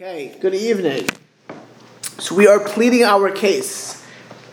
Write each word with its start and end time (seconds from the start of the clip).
Okay, 0.00 0.32
good 0.40 0.54
evening. 0.54 1.08
So 2.20 2.36
we 2.36 2.46
are 2.46 2.60
pleading 2.60 3.02
our 3.02 3.32
case, 3.32 4.00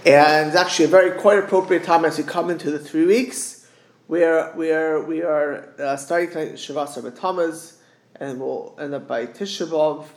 and 0.03 0.47
it's 0.47 0.57
actually 0.57 0.85
a 0.85 0.87
very 0.87 1.21
quite 1.21 1.37
appropriate 1.37 1.83
time 1.83 2.03
as 2.03 2.17
we 2.17 2.23
come 2.23 2.49
into 2.49 2.71
the 2.71 2.79
three 2.79 3.05
weeks. 3.05 3.67
Where 4.07 4.51
we 4.55 4.71
are 4.71 5.03
we 5.03 5.21
are 5.21 5.71
uh, 5.79 5.97
starting 5.97 6.31
tonight 6.31 6.53
Shavasar 6.53 7.03
B'Tamaz, 7.03 7.75
and 8.15 8.39
we'll 8.39 8.75
end 8.79 8.95
up 8.95 9.07
by 9.07 9.27
Tisha. 9.27 10.07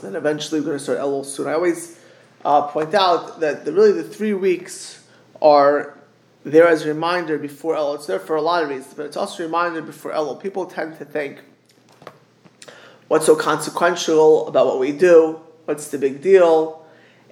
Then 0.00 0.16
eventually 0.16 0.60
we're 0.60 0.68
going 0.68 0.78
to 0.78 0.82
start 0.84 0.98
Elul 0.98 1.22
soon. 1.22 1.46
I 1.48 1.52
always 1.52 2.00
uh, 2.46 2.68
point 2.68 2.94
out 2.94 3.40
that 3.40 3.66
the, 3.66 3.74
really 3.74 3.92
the 3.92 4.04
three 4.04 4.32
weeks 4.32 5.04
are 5.42 5.98
there 6.44 6.66
as 6.66 6.86
a 6.86 6.88
reminder 6.88 7.36
before 7.36 7.74
Elul. 7.74 7.96
It's 7.96 8.06
there 8.06 8.18
for 8.18 8.36
a 8.36 8.40
lot 8.40 8.62
of 8.62 8.70
reasons, 8.70 8.94
but 8.94 9.04
it's 9.04 9.18
also 9.18 9.42
a 9.42 9.46
reminder 9.48 9.82
before 9.82 10.12
Elul. 10.12 10.40
People 10.40 10.64
tend 10.64 10.96
to 10.96 11.04
think 11.04 11.42
what's 13.12 13.26
so 13.26 13.36
consequential 13.36 14.48
about 14.48 14.64
what 14.64 14.78
we 14.78 14.90
do, 14.90 15.38
what's 15.66 15.88
the 15.88 15.98
big 15.98 16.22
deal, 16.22 16.82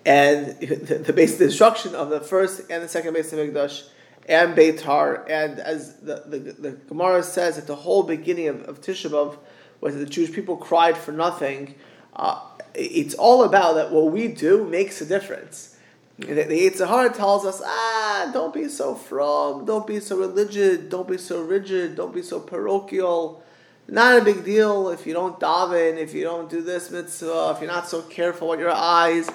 and 0.04 0.48
the, 0.60 0.98
the 1.06 1.12
basic 1.14 1.40
instruction 1.40 1.94
of 1.94 2.10
the 2.10 2.20
first 2.20 2.60
and 2.68 2.82
the 2.82 2.88
second 2.88 3.14
base 3.14 3.32
of 3.32 3.38
Mikdash 3.38 3.88
and 4.28 4.54
Beitar, 4.54 5.24
and 5.26 5.58
as 5.58 5.96
the, 6.00 6.22
the, 6.26 6.38
the 6.38 6.70
Gemara 6.72 7.22
says 7.22 7.56
at 7.56 7.66
the 7.66 7.76
whole 7.76 8.02
beginning 8.02 8.48
of, 8.48 8.62
of 8.64 8.82
Tisha 8.82 9.38
where 9.80 9.90
the 9.90 10.04
Jewish 10.04 10.32
people 10.32 10.58
cried 10.58 10.98
for 10.98 11.12
nothing, 11.12 11.74
uh, 12.14 12.42
it's 12.74 13.14
all 13.14 13.42
about 13.42 13.76
that 13.76 13.90
what 13.90 14.12
we 14.12 14.28
do 14.28 14.66
makes 14.66 15.00
a 15.00 15.06
difference. 15.06 15.78
The, 16.18 16.26
the 16.34 16.68
Yetzer 16.68 16.88
Hara 16.88 17.10
tells 17.10 17.46
us, 17.46 17.62
ah, 17.64 18.30
don't 18.34 18.52
be 18.52 18.68
so 18.68 18.94
from, 18.94 19.64
don't 19.64 19.86
be 19.86 19.98
so 19.98 20.18
religious, 20.18 20.76
don't 20.90 21.08
be 21.08 21.16
so 21.16 21.40
rigid, 21.40 21.96
don't 21.96 22.14
be 22.14 22.20
so 22.20 22.38
parochial 22.38 23.42
not 23.90 24.20
a 24.20 24.24
big 24.24 24.44
deal 24.44 24.88
if 24.90 25.06
you 25.06 25.12
don't 25.12 25.38
daven, 25.40 25.96
if 25.96 26.14
you 26.14 26.22
don't 26.22 26.48
do 26.48 26.62
this 26.62 26.90
mitzvah, 26.90 27.52
if 27.54 27.60
you're 27.60 27.70
not 27.70 27.88
so 27.88 28.02
careful 28.02 28.48
with 28.48 28.60
your 28.60 28.70
eyes. 28.70 29.28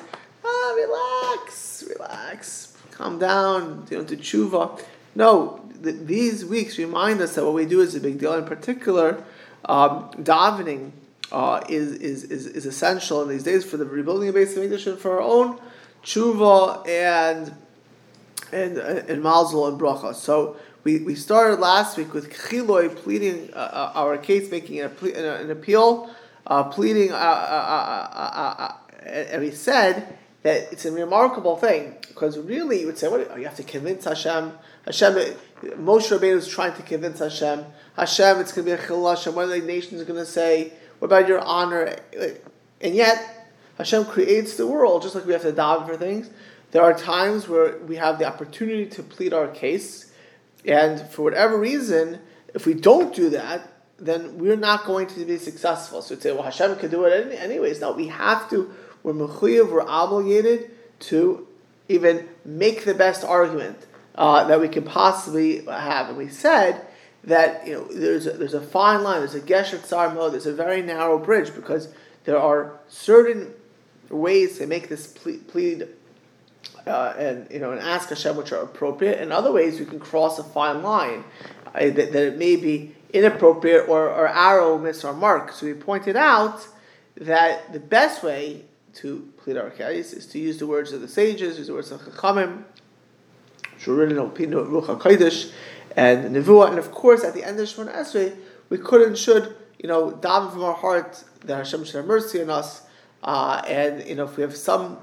Ah, 0.43 0.73
relax, 0.75 1.83
relax, 1.89 2.77
calm 2.91 3.19
down, 3.19 3.85
you 3.89 3.97
know, 3.97 4.03
do 4.03 4.15
tshuva. 4.15 4.81
No, 5.13 5.61
th- 5.83 5.95
these 6.03 6.45
weeks 6.45 6.77
remind 6.77 7.19
us 7.21 7.35
that 7.35 7.43
what 7.43 7.53
we 7.53 7.65
do 7.65 7.81
is 7.81 7.95
a 7.95 7.99
big 7.99 8.19
deal. 8.19 8.33
In 8.33 8.45
particular, 8.45 9.23
um, 9.65 10.09
davening 10.11 10.91
uh, 11.31 11.61
is, 11.67 11.93
is, 11.93 12.23
is, 12.25 12.45
is 12.45 12.65
essential 12.65 13.21
in 13.23 13.29
these 13.29 13.43
days 13.43 13.65
for 13.65 13.77
the 13.77 13.85
rebuilding 13.85 14.29
of 14.29 14.35
Beis 14.35 14.55
Hamikdash 14.55 14.87
and 14.87 14.99
for 14.99 15.13
our 15.13 15.21
own 15.21 15.59
tshuva 16.03 16.87
and 16.87 17.53
and 18.51 18.77
and 18.77 19.23
mazel 19.23 19.67
and 19.67 19.79
bracha. 19.79 20.13
So 20.13 20.55
we, 20.85 20.99
we 20.99 21.15
started 21.15 21.59
last 21.59 21.97
week 21.97 22.13
with 22.13 22.31
Chilui 22.31 22.95
pleading 22.95 23.49
uh, 23.53 23.57
uh 23.57 23.91
our 23.95 24.17
case, 24.17 24.49
making 24.51 24.79
an, 24.79 24.91
an 25.15 25.51
appeal, 25.51 26.09
uh, 26.45 26.63
pleading, 26.63 27.11
uh, 27.11 27.15
uh, 27.15 28.55
uh, 28.57 28.73
and 29.03 29.41
we 29.41 29.51
said 29.51 30.17
that 30.43 30.71
it's 30.71 30.85
a 30.85 30.91
remarkable 30.91 31.57
thing 31.57 31.95
because 32.07 32.37
really 32.37 32.81
you 32.81 32.85
would 32.85 32.99
say, 32.99 33.07
what 33.07 33.35
you 33.37 33.45
have 33.45 33.57
to 33.57 33.63
convince 33.63 34.05
Hashem. 34.05 34.53
Hashem, 34.85 35.13
Moshe 35.63 36.15
Rabbeinu 36.15 36.35
is 36.35 36.47
trying 36.47 36.75
to 36.75 36.83
convince 36.83 37.17
Hashem. 37.17 37.65
Hashem, 37.97 38.39
it's 38.39 38.51
going 38.51 38.67
to 38.67 38.75
be 38.75 38.79
a 38.79 38.87
chilul 38.87 39.15
Hashem. 39.15 39.33
What 39.33 39.45
are 39.45 39.59
the 39.59 39.65
nations 39.65 40.03
going 40.03 40.19
to 40.19 40.25
say? 40.25 40.71
What 40.99 41.07
about 41.07 41.27
your 41.27 41.39
honor? 41.39 41.95
And 42.79 42.93
yet, 42.93 43.47
Hashem 43.79 44.05
creates 44.05 44.55
the 44.55 44.67
world 44.67 45.01
just 45.01 45.15
like 45.15 45.25
we 45.25 45.33
have 45.33 45.41
to 45.41 45.51
daven 45.51 45.87
for 45.87 45.97
things. 45.97 46.29
There 46.69 46.83
are 46.83 46.93
times 46.93 47.49
where 47.49 47.79
we 47.79 47.95
have 47.95 48.19
the 48.19 48.25
opportunity 48.25 48.85
to 48.85 49.01
plead 49.01 49.33
our 49.33 49.47
case 49.47 50.04
and 50.67 51.01
for 51.09 51.23
whatever 51.23 51.57
reason, 51.57 52.19
if 52.53 52.65
we 52.65 52.73
don't 52.73 53.13
do 53.13 53.29
that, 53.31 53.71
then 53.97 54.37
we're 54.37 54.55
not 54.55 54.85
going 54.85 55.07
to 55.07 55.25
be 55.25 55.37
successful. 55.37 56.01
So 56.01 56.15
to 56.15 56.21
say, 56.21 56.31
well, 56.31 56.43
Hashem 56.43 56.75
could 56.77 56.91
do 56.91 57.05
it 57.05 57.31
anyways. 57.33 57.81
Now 57.81 57.93
we 57.93 58.07
have 58.07 58.49
to, 58.49 58.73
we're 59.03 59.13
mechuyev, 59.13 59.71
we're 59.71 59.87
obligated 59.87 60.71
to 61.01 61.47
even 61.87 62.27
make 62.43 62.85
the 62.85 62.93
best 62.93 63.23
argument 63.23 63.85
uh, 64.15 64.45
that 64.45 64.59
we 64.59 64.67
can 64.67 64.83
possibly 64.83 65.63
have. 65.65 66.09
And 66.09 66.17
we 66.17 66.29
said 66.29 66.85
that 67.23 67.65
you 67.67 67.73
know 67.73 67.83
there's 67.85 68.27
a, 68.27 68.31
there's 68.31 68.53
a 68.53 68.61
fine 68.61 69.03
line, 69.03 69.19
there's 69.19 69.35
a 69.35 69.41
gesher 69.41 69.79
tzar 69.79 70.31
there's 70.31 70.45
a 70.45 70.53
very 70.53 70.81
narrow 70.81 71.17
bridge 71.17 71.53
because 71.53 71.89
there 72.23 72.37
are 72.37 72.73
certain 72.87 73.53
ways 74.09 74.57
to 74.57 74.67
make 74.67 74.89
this 74.89 75.07
plead 75.07 75.87
uh, 76.87 77.13
and 77.17 77.47
you 77.51 77.59
know 77.59 77.71
and 77.71 77.81
ask 77.81 78.09
Hashem 78.09 78.35
which 78.35 78.51
are 78.51 78.61
appropriate. 78.61 79.21
In 79.21 79.31
other 79.31 79.51
ways, 79.51 79.79
we 79.79 79.85
can 79.85 79.99
cross 79.99 80.39
a 80.39 80.43
fine 80.43 80.83
line 80.83 81.23
uh, 81.73 81.79
that, 81.79 82.13
that, 82.13 82.15
it 82.15 82.37
may 82.37 82.55
be 82.55 82.95
inappropriate 83.13 83.87
or, 83.87 84.09
or 84.09 84.27
arrow 84.27 84.77
miss 84.77 85.03
our 85.03 85.13
mark. 85.13 85.51
So 85.51 85.65
we 85.65 85.73
pointed 85.73 86.15
out 86.15 86.67
that 87.17 87.71
the 87.73 87.79
best 87.79 88.23
way 88.23 88.65
to 88.95 89.31
plead 89.37 89.57
our 89.57 89.69
case 89.69 90.13
is 90.13 90.25
to 90.27 90.39
use 90.39 90.57
the 90.57 90.67
words 90.67 90.91
of 90.91 91.01
the 91.01 91.07
sages, 91.07 91.57
use 91.57 91.67
the 91.67 91.73
words 91.73 91.91
of 91.91 92.01
Chachamim, 92.01 92.63
Ruach 93.79 95.51
and 95.95 96.35
Nevuah, 96.35 96.69
and 96.69 96.79
of 96.79 96.91
course 96.91 97.23
at 97.23 97.33
the 97.33 97.43
end 97.43 97.59
of 97.59 97.67
Shemon 97.67 97.93
Esrei, 97.93 98.35
we 98.69 98.77
could 98.77 99.01
and 99.01 99.17
should 99.17 99.55
you 99.79 99.87
know 99.87 100.11
daven 100.11 100.51
from 100.51 100.63
our 100.63 100.73
heart 100.73 101.23
that 101.41 101.57
Hashem 101.57 101.85
should 101.85 101.95
have 101.95 102.05
mercy 102.05 102.41
on 102.41 102.49
us, 102.49 102.83
uh, 103.23 103.61
and 103.67 104.07
you 104.07 104.15
know 104.15 104.25
if 104.25 104.37
we 104.37 104.43
have 104.43 104.55
some 104.55 104.97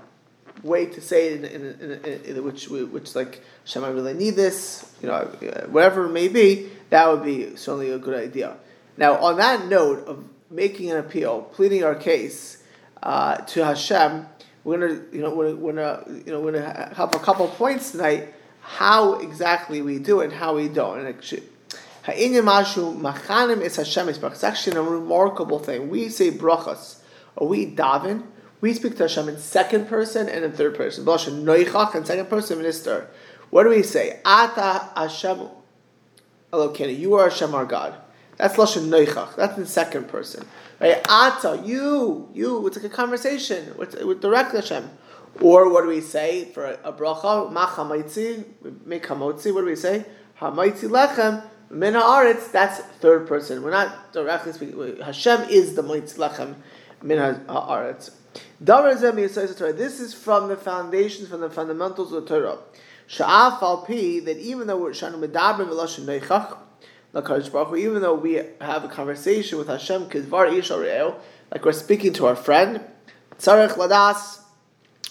way 0.62 0.86
to 0.86 1.00
say 1.00 1.34
it 1.34 1.44
in, 1.44 1.66
in, 1.80 2.36
in, 2.36 2.44
which 2.44 2.68
which 2.68 3.14
like 3.14 3.42
Hashem, 3.64 3.84
I 3.84 3.88
really 3.88 4.14
need 4.14 4.36
this, 4.36 4.90
you 5.02 5.08
know, 5.08 5.24
whatever 5.70 6.06
it 6.06 6.12
may 6.12 6.28
be, 6.28 6.70
that 6.90 7.08
would 7.08 7.24
be 7.24 7.56
certainly 7.56 7.90
a 7.90 7.98
good 7.98 8.14
idea. 8.14 8.56
Now, 8.96 9.16
on 9.16 9.36
that 9.38 9.66
note 9.66 10.06
of 10.06 10.24
making 10.50 10.90
an 10.90 10.98
appeal, 10.98 11.42
pleading 11.42 11.84
our 11.84 11.94
case 11.94 12.62
uh, 13.02 13.36
to 13.36 13.64
Hashem, 13.64 14.26
we're 14.64 14.78
gonna, 14.78 15.00
you 15.12 15.22
know, 15.22 15.34
we're, 15.34 15.54
we're 15.54 15.72
gonna, 15.72 16.04
you 16.24 16.32
know, 16.32 16.40
we're 16.40 16.52
gonna 16.52 16.92
have 16.94 17.14
a 17.14 17.19
couple 17.19 17.48
points 17.48 17.92
tonight 17.92 18.34
how 18.60 19.14
exactly 19.14 19.80
we 19.82 19.98
do 19.98 20.20
it 20.20 20.26
and 20.26 20.32
how 20.32 20.54
we 20.54 20.69
don't. 20.69 21.00
And 21.00 21.08
actually, 21.08 21.42
it's 22.06 22.44
actually 24.44 24.76
a 24.76 24.82
remarkable 24.82 25.58
thing. 25.58 25.88
We 25.88 26.08
say 26.08 26.30
brachas, 26.30 27.00
or 27.36 27.48
we 27.48 27.74
daven, 27.74 28.22
we 28.62 28.72
speak 28.72 28.96
to 28.96 29.02
Hashem 29.02 29.28
in 29.28 29.38
second 29.38 29.88
person 29.88 30.28
and 30.28 30.44
in 30.44 30.52
third 30.52 30.76
person. 30.76 31.04
B'lashon 31.04 31.42
noichach 31.42 31.94
and 31.96 32.06
second 32.06 32.30
person 32.30 32.58
minister. 32.58 33.10
What 33.50 33.64
do 33.64 33.70
we 33.70 33.82
say? 33.82 34.20
Ata 34.24 34.88
Hashem 34.96 35.48
Elokeinu. 36.52 36.96
You 36.96 37.14
are 37.14 37.28
Hashem 37.28 37.54
our 37.54 37.66
God. 37.66 37.94
That's 38.36 38.54
lashon 38.56 38.88
noichach. 38.88 39.34
That's 39.34 39.58
in 39.58 39.66
second 39.66 40.08
person. 40.08 40.46
Right? 40.80 41.04
Ata, 41.08 41.60
you, 41.64 42.30
you. 42.32 42.64
It's 42.66 42.76
like 42.76 42.86
a 42.86 42.88
conversation 42.88 43.76
with, 43.76 44.00
with 44.04 44.22
direct 44.22 44.52
Hashem. 44.52 44.88
Or 45.40 45.68
what 45.68 45.82
do 45.82 45.88
we 45.88 46.00
say 46.00 46.44
for 46.46 46.64
a, 46.64 46.78
a 46.84 46.92
bracha? 46.92 47.50
Ma. 47.52 47.66
We 48.62 48.72
make 48.86 49.06
hamotzi. 49.06 49.52
What 49.52 49.62
do 49.62 49.66
we 49.66 49.76
say? 49.76 50.06
Hamaitzi 50.40 50.88
lechem. 50.88 51.44
Min 51.68 51.94
haaretz. 51.94 52.52
That's 52.52 52.78
third 53.00 53.26
person. 53.26 53.62
We're 53.64 53.70
not 53.70 54.12
directly 54.12 54.52
speaking. 54.52 54.98
Hashem 55.02 55.48
is 55.50 55.74
the 55.74 55.82
maitzi 55.82 56.16
lechem. 56.16 56.54
Min 57.02 57.18
haaretz. 57.18 58.12
This 58.60 60.00
is 60.00 60.15
from 60.15 60.48
the 60.48 60.56
foundations, 60.56 61.28
from 61.28 61.41
the 61.41 61.50
fundamentals 61.50 62.12
of 62.12 62.25
the 62.25 62.28
Torah. 62.28 62.59
Sha'af 63.09 63.60
al 63.60 63.78
pi, 63.78 64.20
that 64.25 64.38
even 64.38 64.66
though 64.69 64.78
we're 64.78 64.93
shanu 64.93 65.19
medabrim 65.22 65.69
v'loshen 65.69 66.04
neichach, 66.06 66.56
even 67.78 68.00
though 68.00 68.15
we 68.15 68.41
have 68.60 68.84
a 68.84 68.88
conversation 68.88 69.59
with 69.59 69.69
Hashem, 69.69 70.06
kizvar 70.06 70.50
ish 70.56 70.70
like 70.70 71.65
we're 71.65 71.72
speaking 71.72 72.15
to 72.15 72.26
our 72.26 72.37
friend, 72.37 72.81
tzarech 73.38 73.72
ladas, 73.72 74.38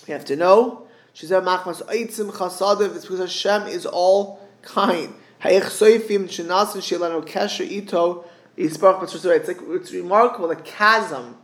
we 0.07 0.13
have 0.13 0.25
to 0.25 0.35
know, 0.35 0.87
shizeh 1.13 1.43
machmas 1.43 1.83
oitzim 1.87 2.31
chasadev, 2.31 2.95
it's 2.95 3.05
because 3.05 3.19
Hashem 3.19 3.67
is 3.67 3.85
all 3.85 4.39
kind. 4.63 5.13
Ha'ich 5.41 5.63
soifim 5.63 6.27
shenasin 6.27 6.81
shilanu 6.81 7.23
kesher 7.23 7.69
ito, 7.69 8.25
it's 8.57 8.81
like, 8.81 9.57
it's 9.61 9.91
remarkable, 9.91 10.47
the 10.47 10.55
chasm 10.55 11.35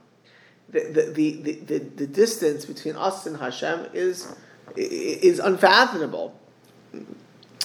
the, 0.69 1.11
the, 1.13 1.53
the, 1.55 1.79
the, 1.79 2.07
distance 2.07 2.65
between 2.65 2.95
us 2.95 3.25
and 3.25 3.37
Hashem 3.37 3.87
is, 3.93 4.33
is 4.75 5.39
unfathomable. 5.39 6.37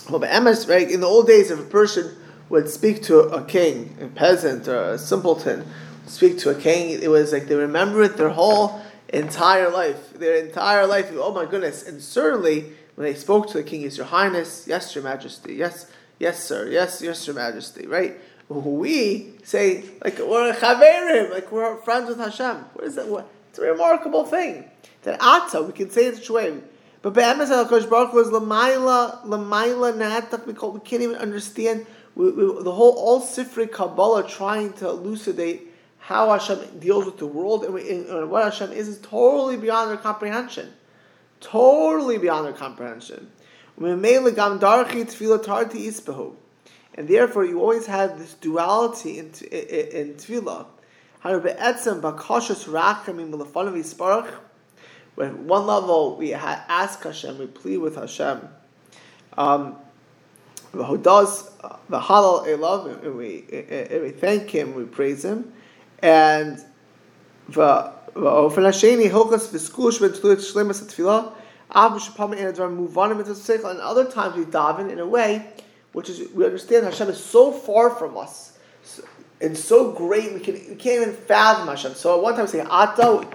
Right? 0.09 0.91
In 0.91 1.01
the 1.01 1.07
old 1.07 1.27
days, 1.27 1.51
if 1.51 1.59
a 1.59 1.65
person 1.65 2.17
would 2.49 2.69
speak 2.69 3.03
to 3.05 3.21
a 3.21 3.45
king, 3.45 3.97
a 4.01 4.07
peasant, 4.07 4.69
or 4.69 4.93
a 4.93 4.99
simpleton, 4.99 5.67
speak 6.07 6.39
to 6.39 6.51
a 6.51 6.55
king, 6.55 6.91
it 6.91 7.11
was 7.11 7.33
like 7.33 7.49
they 7.49 7.55
remember 7.55 8.03
it 8.03 8.17
their 8.17 8.31
whole 8.31 8.81
entire 9.09 9.71
life. 9.71 10.13
Their 10.15 10.37
entire 10.37 10.87
life, 10.87 11.11
oh 11.15 11.33
my 11.33 11.47
goodness. 11.47 11.87
And 11.87 12.01
certainly, 12.01 12.73
when 12.95 13.07
they 13.07 13.15
spoke 13.15 13.49
to 13.49 13.55
the 13.55 13.63
king, 13.63 13.83
is 13.83 13.97
your 13.97 14.07
highness, 14.07 14.67
yes, 14.69 14.95
your 14.95 15.03
majesty, 15.05 15.55
yes, 15.55 15.91
yes, 16.19 16.43
sir, 16.43 16.69
yes, 16.69 17.03
yes, 17.03 17.27
your 17.27 17.35
majesty, 17.35 17.87
right? 17.87 18.17
We 18.49 19.35
say 19.45 19.85
like 20.05 20.19
we're 20.19 20.53
chaverim, 20.55 21.31
like 21.31 21.51
we're 21.51 21.77
friends 21.83 22.09
with 22.09 22.19
Hashem. 22.19 22.57
What 22.75 22.85
is 22.85 22.97
that? 22.97 23.27
It's 23.51 23.59
a 23.59 23.63
remarkable 23.63 24.25
thing 24.25 24.65
that 25.03 25.21
atzah 25.21 25.67
we 25.67 25.73
can 25.73 25.91
say 25.91 26.07
it 26.07 26.31
way. 26.31 26.61
But 27.03 27.15
be'emes 27.15 27.49
Hakadosh 27.49 27.91
Baruch 27.91 28.13
was 28.13 28.29
lamaila 28.29 29.25
lamaila 29.25 29.93
natak. 29.95 30.47
We 30.47 30.81
can't 30.81 31.03
even 31.03 31.17
understand 31.17 31.87
we, 32.15 32.31
we, 32.31 32.63
the 32.63 32.73
whole 32.73 32.93
all 32.93 33.21
Sifri 33.21 33.71
Kabbalah 33.71 34.29
trying 34.29 34.73
to 34.75 34.89
elucidate 34.89 35.69
how 35.99 36.31
Hashem 36.31 36.79
deals 36.79 37.07
with 37.07 37.19
the 37.19 37.27
world 37.27 37.65
and, 37.65 37.75
we, 37.75 37.89
and 37.91 38.31
what 38.31 38.45
Hashem 38.45 38.73
is 38.73 38.89
is 38.89 38.99
totally 38.99 39.57
beyond 39.57 39.91
our 39.91 39.97
comprehension. 39.97 40.73
Totally 41.41 42.19
beyond 42.19 42.47
our 42.47 42.53
comprehension. 42.53 43.31
And 46.95 47.09
therefore, 47.09 47.45
you 47.45 47.61
always 47.61 47.87
have 47.87 48.19
this 48.19 48.35
duality 48.35 49.19
in, 49.19 49.33
in, 49.51 49.87
in 50.11 50.15
tefillah. 50.15 50.67
When 55.15 55.47
one 55.47 55.67
level 55.67 56.17
we 56.17 56.35
ask 56.35 57.03
Hashem, 57.03 57.39
we 57.39 57.47
plead 57.47 57.77
with 57.79 57.95
Hashem. 57.95 58.49
Um, 59.39 59.77
does 60.73 61.51
the 61.89 62.01
halal 62.01 62.47
elav, 62.47 63.05
and 63.05 63.17
we 63.17 63.45
we 64.03 64.11
thank 64.11 64.51
him, 64.51 64.75
we 64.75 64.85
praise 64.85 65.25
him, 65.25 65.53
and 66.01 66.59
the 67.49 67.93
hasheni 68.15 69.09
hilchas 69.09 69.49
v'skush 69.49 70.01
v'tluit 70.01 70.39
shlemas 70.39 70.83
tefillah. 70.83 71.33
Av. 71.75 71.95
And 73.71 73.81
other 73.81 74.11
times 74.11 74.37
we 74.37 74.45
daven 74.45 74.91
in 74.91 74.99
a 74.99 75.07
way 75.07 75.47
which 75.93 76.09
is 76.09 76.31
we 76.33 76.45
understand 76.45 76.85
Hashem 76.85 77.09
is 77.09 77.23
so 77.23 77.53
far 77.53 77.91
from 77.91 78.17
us 78.17 78.59
and 79.41 79.57
so 79.57 79.93
great 79.93 80.33
we 80.33 80.41
can 80.41 80.55
we 80.55 80.77
can't 80.77 81.03
even 81.03 81.15
fathom 81.15 81.69
Hashem. 81.69 81.95
So 81.95 82.17
at 82.17 82.23
one 82.23 82.35
time 82.35 82.45
we 82.45 82.51
say 82.51 82.61
Ata 82.61 83.27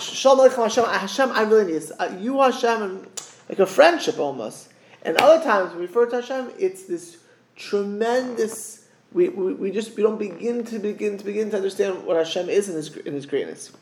Shalom 0.00 0.50
Hashem 0.50 0.84
Hashem 0.84 1.30
I 1.32 1.42
really 1.42 1.66
need 1.66 1.74
this. 1.74 1.92
Uh, 1.98 2.16
you 2.20 2.40
Hashem 2.40 2.82
and 2.82 3.06
like 3.48 3.58
a 3.58 3.66
friendship 3.66 4.18
almost. 4.18 4.68
And 5.02 5.16
other 5.16 5.42
times 5.42 5.74
we 5.74 5.82
refer 5.82 6.06
to 6.06 6.16
Hashem, 6.16 6.52
it's 6.58 6.84
this 6.84 7.18
tremendous. 7.56 8.86
We, 9.12 9.30
we, 9.30 9.54
we 9.54 9.70
just 9.70 9.96
we 9.96 10.02
don't 10.02 10.18
begin 10.18 10.64
to 10.64 10.78
begin 10.78 11.16
to 11.16 11.24
begin 11.24 11.50
to 11.50 11.56
understand 11.56 12.04
what 12.04 12.16
Hashem 12.16 12.48
is 12.48 12.68
in 12.68 12.76
His 12.76 12.94
in 12.98 13.14
His 13.14 13.24
greatness. 13.24 13.72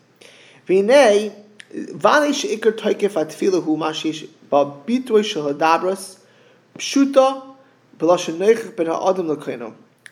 V'nei 0.68 1.34
v'anei 1.72 2.30
sheikar 2.30 2.72
toikef 2.72 3.14
atfilah 3.14 3.64
hu 3.64 3.76
mashish 3.76 4.28
ba'bitoy 4.50 5.24
shel 5.24 5.52
hadabras 5.52 6.20
pshuta 6.78 7.55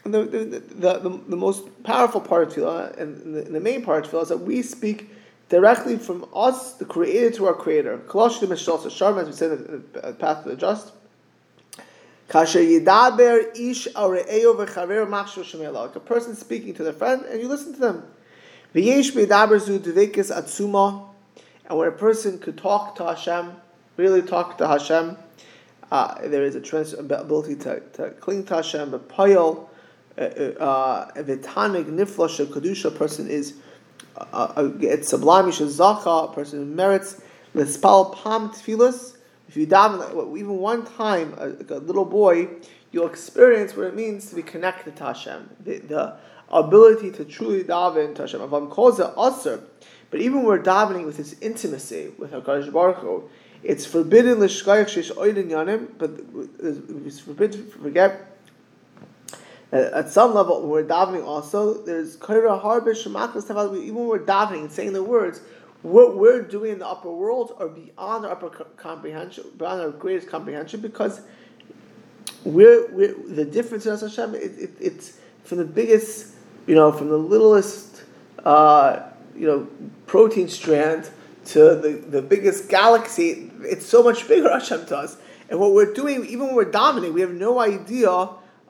And 0.05 0.13
the, 0.13 0.25
the, 0.25 0.45
the, 0.45 1.21
the, 1.29 1.37
most 1.37 1.83
powerful 1.83 2.21
part 2.21 2.49
of 2.49 2.55
tefillah, 2.55 2.99
and 2.99 3.35
the, 3.35 3.43
the 3.43 3.61
main 3.61 3.83
part 3.83 4.05
of 4.05 4.11
tefillah, 4.11 4.23
is 4.23 4.29
that 4.29 4.41
we 4.41 4.61
speak 4.63 5.11
directly 5.49 5.97
from 5.97 6.27
us, 6.35 6.75
the 6.75 6.85
Creator, 6.85 7.31
to 7.37 7.47
our 7.47 7.55
Creator. 7.55 7.99
Koloshim 8.07 8.49
Meshal 8.49 8.79
Sharm, 8.81 9.21
as 9.21 9.27
we 9.27 9.33
said 9.33 9.53
in 9.53 9.85
the 9.93 10.13
path 10.13 10.45
of 10.45 10.51
the 10.51 10.57
just. 10.57 10.93
Like 12.33 12.55
a 15.97 16.01
person 16.01 16.35
speaking 16.35 16.75
to 16.75 16.83
their 16.83 16.93
friend, 16.93 17.25
and 17.27 17.41
you 17.41 17.49
listen 17.49 17.75
to 17.75 17.81
them. 17.81 18.03
And 21.67 21.79
when 21.79 21.89
a 21.89 21.93
person 21.93 22.39
could 22.39 22.59
talk 22.59 22.97
to 22.97 23.05
Hashem, 23.05 23.53
really 23.97 24.23
talk 24.23 24.59
to 24.59 24.67
Hashem, 24.67 25.17
uh, 25.91 26.29
there 26.29 26.45
is 26.45 26.55
a 26.55 26.61
trans- 26.61 26.95
ability 26.95 27.57
to, 27.57 27.81
to 27.95 28.11
cling 28.21 28.45
to 28.47 28.57
Hashem, 28.57 28.91
but 28.91 29.09
payal, 29.09 29.69
uh, 30.17 30.21
uh, 30.21 31.13
v'tanig 31.17 31.87
nifla 31.87 32.29
shekadusha, 32.29 32.97
person 32.97 33.29
is 33.29 33.55
it's 34.17 35.09
sublime, 35.09 35.47
zacha, 35.47 36.33
person 36.33 36.61
who 36.61 36.65
merits 36.67 37.21
l'spal 37.55 38.15
pam 38.15 38.51
tefillas. 38.51 39.17
If 39.49 39.57
you 39.57 39.67
daven 39.67 40.37
even 40.37 40.59
one 40.59 40.85
time, 40.85 41.35
a, 41.39 41.49
a, 41.75 41.79
little 41.79 42.05
boy, 42.05 42.49
you'll 42.93 43.07
experience 43.07 43.77
what 43.77 43.87
it 43.87 43.95
means 43.95 44.31
to 44.31 44.37
be 44.37 44.43
connected 44.43 44.97
to 44.97 45.05
Hashem. 45.05 45.51
The, 45.61 45.79
the 45.79 46.17
ability 46.51 47.11
to 47.13 47.25
truly 47.25 47.65
daven 47.65 48.15
to 48.17 48.23
Hashem. 48.23 48.41
Avam 48.41 48.71
it 48.99 49.15
aser, 49.19 49.63
but 50.11 50.21
even 50.21 50.45
we're 50.45 50.63
davening 50.63 51.05
with 51.05 51.17
this 51.17 51.35
intimacy 51.41 52.13
with 52.19 52.33
Hakadosh 52.33 52.73
Baruch 52.73 52.99
Hu, 52.99 53.29
it's 53.65 53.87
forbidden 53.87 54.39
l'shkayach 54.41 54.87
sheish 54.87 55.11
oidin 55.17 55.51
yanim, 55.51 55.89
but 55.99 56.11
it's 57.05 57.21
forbidden 57.21 57.71
to 57.71 57.79
forget 57.79 58.31
at 59.75 60.09
some 60.09 60.35
level, 60.35 60.61
when 60.61 60.71
we're 60.71 60.85
davening 60.85 61.27
also, 61.27 61.83
there's 61.83 62.17
kaira 62.17 62.63
harbe 62.63 62.91
shemakas 62.91 63.77
Even 63.77 63.95
when 63.95 64.07
we're 64.07 64.19
davening 64.21 64.61
and 64.61 64.73
saying 64.73 64.93
the 64.93 65.03
words, 65.03 65.41
what 65.83 66.17
we're 66.17 66.43
doing 66.43 66.75
in 66.75 66.79
the 66.79 66.87
upper 66.87 67.11
world 67.11 67.57
are 67.59 67.69
beyond 67.69 68.25
our 68.25 68.33
upper 68.33 68.51
comprehension, 68.77 69.45
beyond 69.59 69.81
our 69.81 69.91
greatest 69.91 70.29
comprehension, 70.29 70.81
because 70.81 71.23
we're, 72.45 72.89
we're 72.93 73.15
the 73.27 73.45
difference 73.45 73.85
in 73.85 73.93
us 73.93 74.03
Hashem. 74.03 74.37
It, 74.37 74.53
it, 74.59 74.71
it's 74.81 75.19
from 75.43 75.59
the 75.59 75.65
biggest, 75.65 76.35
you 76.69 76.77
know, 76.77 76.93
from 76.93 77.09
the 77.09 77.19
littlest, 77.19 78.05
uh, 78.45 79.01
you 79.37 79.47
know, 79.49 79.67
protein 80.07 80.49
strand 80.49 81.11
to 81.47 81.75
the, 81.77 82.03
the 82.09 82.23
biggest 82.23 82.69
galaxy. 82.69 83.51
It's 83.63 83.87
so 83.87 84.03
much 84.03 84.27
bigger 84.29 84.51
Hashem 84.53 84.87
to 84.87 84.99
us. 84.99 85.17
And 85.49 85.61
what 85.61 85.73
we're 85.73 85.93
doing, 85.93 86.25
even 86.27 86.47
when 86.47 86.55
we're 86.55 86.71
dominating, 86.71 87.15
we 87.15 87.21
have 87.21 87.35
no 87.35 87.61
idea 87.61 88.11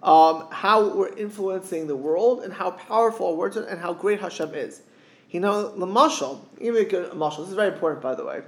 um, 0.03 0.49
how 0.51 0.95
we're 0.95 1.17
influencing 1.17 1.87
the 1.87 1.97
world 1.97 2.43
and 2.43 2.53
how 2.53 2.73
powerful 2.73 3.29
our 3.29 3.35
words 3.35 3.57
are 3.57 3.65
and 3.65 3.81
how 3.81 3.95
great 3.95 4.21
Hashem 4.21 4.55
is. 4.55 4.83
You 5.31 5.41
know, 5.41 5.75
the 5.77 5.87
mashal, 5.87 6.41
even 6.61 6.85
a 6.85 7.15
mashal, 7.15 7.39
this 7.39 7.49
is 7.49 7.55
very 7.55 7.73
important 7.73 8.03
by 8.03 8.15
the 8.15 8.25
way, 8.25 8.43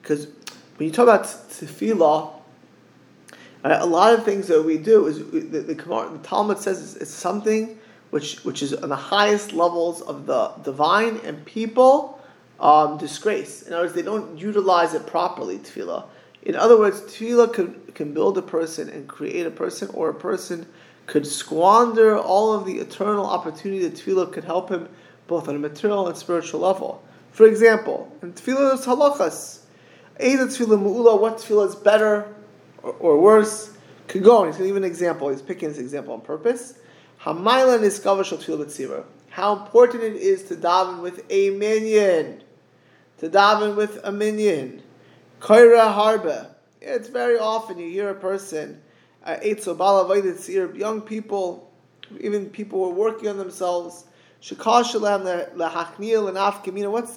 because 0.00 0.28
when 0.76 0.88
you 0.88 0.90
talk 0.90 1.02
about 1.02 1.24
tefillah, 1.24 2.32
a 3.64 3.86
lot 3.86 4.14
of 4.14 4.24
things 4.24 4.46
that 4.48 4.62
we 4.62 4.78
do 4.78 5.06
is 5.06 5.18
the, 5.18 5.40
the, 5.40 5.74
the 5.74 6.20
Talmud 6.22 6.58
says 6.58 6.96
it's, 6.96 7.10
something 7.10 7.78
which 8.08 8.42
which 8.44 8.62
is 8.62 8.72
on 8.72 8.88
the 8.88 8.96
highest 8.96 9.52
levels 9.52 10.00
of 10.00 10.26
the 10.26 10.48
divine 10.64 11.20
and 11.24 11.44
people 11.44 12.19
um, 12.60 12.98
disgrace. 12.98 13.62
In 13.62 13.72
other 13.72 13.84
words, 13.84 13.94
they 13.94 14.02
don't 14.02 14.38
utilize 14.38 14.94
it 14.94 15.06
properly. 15.06 15.58
Tefillah. 15.58 16.04
In 16.42 16.54
other 16.56 16.78
words, 16.78 17.00
tefillah 17.00 17.52
can 17.52 17.80
can 17.94 18.14
build 18.14 18.38
a 18.38 18.42
person 18.42 18.88
and 18.88 19.08
create 19.08 19.46
a 19.46 19.50
person, 19.50 19.90
or 19.94 20.10
a 20.10 20.14
person 20.14 20.66
could 21.06 21.26
squander 21.26 22.16
all 22.16 22.52
of 22.52 22.66
the 22.66 22.78
eternal 22.78 23.26
opportunity 23.26 23.86
that 23.86 23.94
tefillah 23.94 24.32
could 24.32 24.44
help 24.44 24.70
him 24.70 24.88
both 25.26 25.48
on 25.48 25.56
a 25.56 25.58
material 25.58 26.06
and 26.06 26.16
spiritual 26.16 26.60
level. 26.60 27.02
For 27.32 27.46
example, 27.46 28.14
in 28.22 28.32
tefillah 28.32 28.76
there's 28.76 28.86
halachas. 28.86 29.60
Either 30.20 30.46
tefillah 30.46 30.80
mu'ula, 30.80 31.20
what 31.20 31.38
tefillah 31.38 31.68
is 31.68 31.76
better 31.76 32.34
or, 32.82 32.92
or 32.92 33.20
worse. 33.20 33.76
Could 34.08 34.24
go. 34.24 34.44
He's 34.44 34.56
going 34.56 34.68
to 34.68 34.74
give 34.74 34.76
an 34.76 34.84
example. 34.84 35.28
He's 35.28 35.40
picking 35.40 35.68
this 35.68 35.78
example 35.78 36.14
on 36.14 36.20
purpose. 36.20 36.74
Hamaylan 37.22 37.82
is 37.82 38.00
tefillah. 38.00 39.04
How 39.28 39.54
important 39.54 40.02
it 40.02 40.16
is 40.16 40.44
to 40.44 40.56
daven 40.56 41.00
with 41.00 41.24
a 41.30 41.50
minyan. 41.50 42.42
To 43.20 43.28
daven 43.28 43.76
with 43.76 44.00
a 44.02 44.10
minyan. 44.10 44.82
Kaira 45.40 45.94
harba. 45.94 46.54
It's 46.80 47.08
very 47.08 47.38
often 47.38 47.78
you 47.78 47.90
hear 47.90 48.08
a 48.08 48.14
person 48.14 48.80
uh, 49.24 49.36
young 50.74 51.02
people, 51.02 51.70
even 52.18 52.48
people 52.48 52.78
who 52.78 52.90
are 52.90 52.94
working 52.94 53.28
on 53.28 53.36
themselves. 53.36 54.06
What's 54.40 54.92
the 54.94 55.50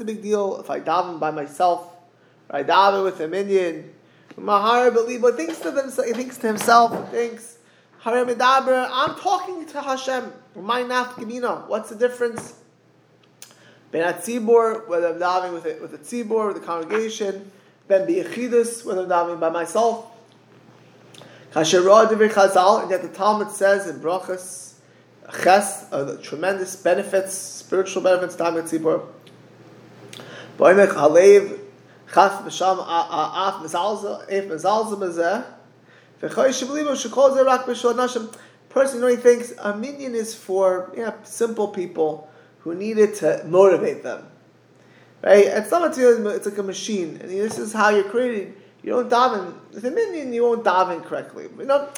big 0.05 0.21
deal 0.21 0.59
if 0.59 0.69
I 0.69 0.81
daven 0.81 1.19
by 1.21 1.31
myself? 1.31 1.87
Or 2.49 2.57
I 2.57 2.63
daven 2.63 3.05
with 3.05 3.21
a 3.21 3.29
minyan? 3.29 3.93
Mahar 4.35 4.91
but 4.91 5.07
thinks 5.37 5.59
to 5.59 5.71
themself, 5.71 6.07
he 6.07 6.13
thinks 6.13 6.37
to 6.39 6.47
himself, 6.47 7.11
thinks, 7.11 7.59
I'm 8.05 9.15
talking 9.15 9.65
to 9.67 9.81
Hashem. 9.81 10.33
What's 10.55 11.89
the 11.89 11.95
difference? 11.95 12.55
Ben 13.93 14.11
tzibor, 14.15 14.87
whether 14.87 15.09
I'm 15.09 15.19
davening 15.19 15.53
with 15.53 15.65
a, 15.67 15.79
with 15.79 15.93
a 15.93 15.99
tzibor, 15.99 16.47
with 16.47 16.59
the 16.59 16.65
congregation. 16.65 17.51
Ben 17.87 18.07
bi'echidus, 18.07 18.83
whether 18.83 19.03
I'm 19.03 19.09
davening 19.09 19.39
by 19.39 19.51
myself. 19.51 20.07
Kasherah 21.51 22.07
Divrei 22.09 22.31
Chazal, 22.31 22.81
and 22.81 22.89
yet 22.89 23.03
the 23.03 23.09
Talmud 23.09 23.51
says 23.51 23.87
in 23.87 23.99
Brachas, 23.99 24.73
Ches, 25.43 25.85
uh, 25.91 26.03
the 26.05 26.17
tremendous 26.17 26.75
benefits, 26.75 27.35
spiritual 27.35 28.01
benefits, 28.01 28.35
Talmud 28.35 28.65
Tzibur. 28.65 29.05
Boimech 30.57 30.87
Halev, 30.87 31.59
Chaf 32.11 32.43
Misham 32.43 32.79
Af 32.79 33.61
Mizalza 33.61 34.25
Mezeh. 34.97 35.45
Person, 38.69 39.07
he 39.07 39.15
thinks 39.17 39.53
a 39.59 39.77
minyan 39.77 40.15
is 40.15 40.33
for 40.33 40.91
yeah, 40.97 41.13
simple 41.23 41.67
people 41.67 42.27
who 42.63 42.75
need 42.75 42.97
it 42.97 43.15
to 43.15 43.43
motivate 43.45 44.03
them. 44.03 44.25
Right? 45.21 45.45
It's 45.45 45.71
not 45.71 45.97
a, 45.97 46.35
it's 46.35 46.45
like 46.45 46.57
a 46.57 46.63
machine, 46.63 47.17
and 47.21 47.29
this 47.29 47.57
is 47.57 47.71
how 47.71 47.89
you're 47.89 48.03
created 48.03 48.55
you 48.83 48.89
don't 48.91 49.09
daven. 49.09 49.53
With 49.73 49.85
a 49.85 49.91
minyan, 49.91 50.33
you 50.33 50.43
won't 50.43 50.63
daven 50.63 51.03
correctly. 51.03 51.47
You 51.57 51.65
know, 51.65 51.89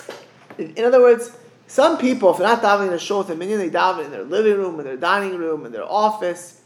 in, 0.58 0.86
other 0.86 1.02
words, 1.02 1.32
some 1.68 1.98
people, 1.98 2.32
if 2.32 2.38
they're 2.38 2.48
not 2.48 2.62
davening 2.62 2.90
in 2.90 2.94
a 2.94 3.00
shul 3.00 3.20
with 3.20 3.32
a 3.32 3.36
minyan, 3.36 3.58
they 3.58 3.72
daven 3.72 4.06
in 4.06 4.12
their 4.12 4.24
living 4.24 4.56
room, 4.56 4.80
in 4.80 4.86
their 4.86 4.96
dining 4.96 5.36
room, 5.38 5.66
in 5.66 5.72
their 5.72 5.84
office. 5.84 6.62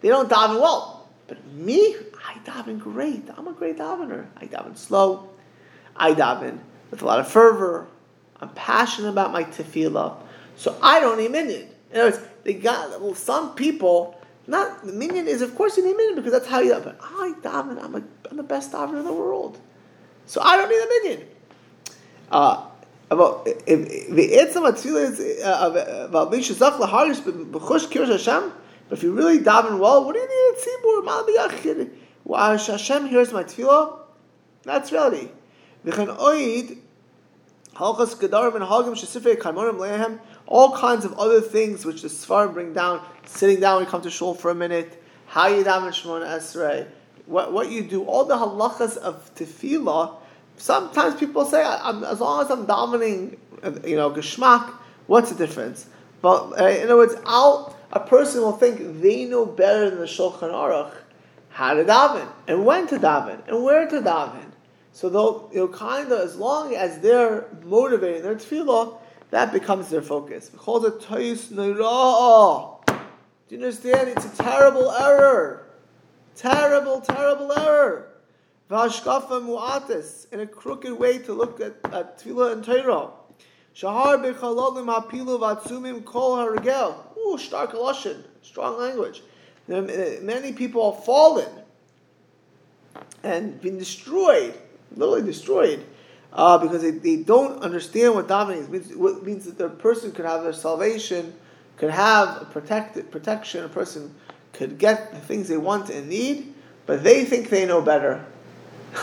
They 0.00 0.08
don't 0.08 0.28
daven 0.28 0.60
well. 0.60 1.08
But 1.28 1.44
me, 1.52 1.94
I 2.26 2.34
daven 2.44 2.80
great. 2.80 3.28
I'm 3.36 3.46
a 3.46 3.52
great 3.52 3.78
davener. 3.78 4.26
I 4.36 4.46
daven 4.46 4.76
slow. 4.76 5.30
I 5.94 6.14
daven 6.14 6.58
with 6.90 7.02
a 7.02 7.06
lot 7.06 7.20
of 7.20 7.28
fervor. 7.28 7.86
I'm 8.40 8.48
passionate 8.50 9.10
about 9.10 9.32
my 9.32 9.44
tefillah. 9.44 10.16
So 10.56 10.76
I 10.82 10.98
don't 10.98 11.18
need 11.18 11.30
minyan. 11.30 11.68
In 11.92 12.00
other 12.00 12.10
words, 12.10 12.22
they 12.44 12.54
got 12.54 13.00
well, 13.00 13.14
some 13.14 13.54
people. 13.54 14.16
Not 14.46 14.84
the 14.84 14.92
minyan 14.92 15.28
is 15.28 15.42
of 15.42 15.54
course 15.54 15.76
you 15.76 15.86
need 15.86 15.96
minyan 15.96 16.16
because 16.16 16.32
that's 16.32 16.46
how 16.46 16.60
you. 16.60 16.74
But 16.74 16.98
I 17.02 17.34
daven, 17.40 17.82
I'm, 17.82 17.94
a, 17.94 18.02
I'm 18.30 18.36
the 18.36 18.42
best 18.42 18.72
davener 18.72 18.98
in 18.98 19.04
the 19.04 19.12
world, 19.12 19.60
so 20.26 20.40
I 20.40 20.56
don't 20.56 20.68
need 20.68 20.76
a 20.76 20.88
minyan. 20.88 21.28
Uh, 22.30 22.66
about 23.10 23.46
if 23.46 24.10
the 24.10 24.28
etzam 24.30 24.70
atfilah 24.70 25.10
is 25.10 25.20
about 26.08 26.32
mishazach 26.32 26.78
laharish 26.78 27.20
b'chush 27.20 27.86
kirish 27.90 28.08
Hashem. 28.08 28.52
But 28.88 28.98
if 28.98 29.04
you 29.04 29.12
really 29.12 29.38
daven 29.38 29.78
well, 29.78 30.04
what 30.04 30.14
do 30.14 30.20
you 30.20 30.28
need 30.28 30.58
a 30.58 30.62
tzibur? 30.62 31.04
Mal. 31.04 31.90
Well, 32.24 32.58
Hashem 32.58 33.06
hears 33.06 33.32
my 33.32 33.44
tefillah. 33.44 33.98
That's 34.64 34.92
reality. 34.92 35.28
V'chen 35.84 36.16
oid 36.16 36.78
halchas 37.74 38.14
gedarim 38.16 38.56
and 38.56 38.64
hagim 38.64 38.94
shesifei 38.94 39.36
kaimonim 39.36 39.78
lehem. 39.78 40.20
All 40.50 40.76
kinds 40.76 41.06
of 41.06 41.14
other 41.14 41.40
things 41.40 41.86
which 41.86 42.02
the 42.02 42.08
Sfarim 42.08 42.52
bring 42.52 42.74
down. 42.74 43.02
Sitting 43.24 43.60
down 43.60 43.76
when 43.76 43.86
you 43.86 43.90
come 43.90 44.02
to 44.02 44.10
shul 44.10 44.34
for 44.34 44.50
a 44.50 44.54
minute. 44.54 45.02
How 45.26 45.46
you 45.46 45.64
daven 45.64 45.88
Shemona 45.88 46.26
Esrei. 46.26 46.86
What, 47.24 47.54
what 47.54 47.70
you 47.70 47.82
do, 47.82 48.04
all 48.04 48.26
the 48.26 48.36
halachas 48.36 48.98
of 48.98 49.34
tefillah 49.34 50.16
sometimes 50.60 51.18
people 51.18 51.44
say, 51.44 51.62
as 51.62 52.20
long 52.20 52.42
as 52.42 52.50
I'm 52.50 52.66
dominating, 52.66 53.38
you 53.84 53.96
know, 53.96 54.10
geschmack, 54.10 54.70
what's 55.06 55.30
the 55.30 55.36
difference? 55.36 55.86
But 56.22 56.60
uh, 56.60 56.66
in 56.66 56.84
other 56.84 56.96
words, 56.96 57.14
I'll, 57.24 57.76
a 57.92 58.00
person 58.00 58.42
will 58.42 58.56
think 58.56 59.00
they 59.00 59.24
know 59.24 59.46
better 59.46 59.90
than 59.90 59.98
the 59.98 60.06
Shulchan 60.06 60.52
Aruch 60.52 60.94
how 61.48 61.74
to 61.74 61.84
daven, 61.84 62.28
and 62.46 62.64
when 62.64 62.86
to 62.86 62.98
daven, 62.98 63.46
and 63.48 63.64
where 63.64 63.88
to 63.88 64.00
daven. 64.00 64.52
So 64.92 65.08
they'll, 65.08 65.50
you 65.52 65.58
know, 65.60 65.68
kind 65.68 66.12
of, 66.12 66.20
as 66.20 66.36
long 66.36 66.74
as 66.76 67.00
they're 67.00 67.46
motivating 67.64 68.22
their 68.22 68.36
tefillah, 68.36 68.96
that 69.30 69.52
becomes 69.52 69.88
their 69.88 70.02
focus. 70.02 70.48
Do 70.48 70.58
you 73.48 73.56
understand? 73.56 74.08
It's 74.08 74.26
a 74.26 74.36
terrible 74.42 74.90
error. 74.90 75.66
Terrible, 76.36 77.00
terrible 77.00 77.52
error. 77.52 78.06
Mu'atis, 78.70 80.32
in 80.32 80.40
a 80.40 80.46
crooked 80.46 80.92
way 80.92 81.18
to 81.18 81.32
look 81.32 81.60
at, 81.60 81.74
at 81.92 82.18
tefillah 82.18 82.52
and 82.52 82.64
Torah. 82.64 83.10
Shahar 83.74 84.18
b'chalolim 84.18 84.86
hapilu 84.86 85.38
v'atzumim 85.38 86.04
kol 86.04 86.36
hargel. 86.36 86.94
Ooh, 87.18 87.38
stark 87.38 87.72
strong 88.42 88.78
language. 88.78 89.22
Uh, 89.72 89.82
many 90.22 90.52
people 90.52 90.92
have 90.92 91.04
fallen 91.04 91.48
and 93.22 93.60
been 93.60 93.78
destroyed, 93.78 94.54
literally 94.96 95.22
destroyed, 95.22 95.86
uh, 96.32 96.58
because 96.58 96.82
they, 96.82 96.92
they 96.92 97.16
don't 97.16 97.62
understand 97.62 98.14
what 98.14 98.28
davening 98.28 98.58
is. 98.58 98.66
It 98.66 98.70
means, 98.70 98.90
it 98.90 99.24
means 99.24 99.44
that 99.46 99.58
the 99.58 99.68
person 99.68 100.12
could 100.12 100.24
have 100.24 100.42
their 100.42 100.52
salvation, 100.52 101.34
could 101.76 101.90
have 101.90 102.42
a 102.42 102.44
protected 102.44 103.10
protection, 103.10 103.64
a 103.64 103.68
person 103.68 104.14
could 104.52 104.78
get 104.78 105.12
the 105.12 105.18
things 105.18 105.48
they 105.48 105.56
want 105.56 105.90
and 105.90 106.08
need, 106.08 106.52
but 106.86 107.02
they 107.02 107.24
think 107.24 107.48
they 107.48 107.66
know 107.66 107.80
better. 107.80 108.24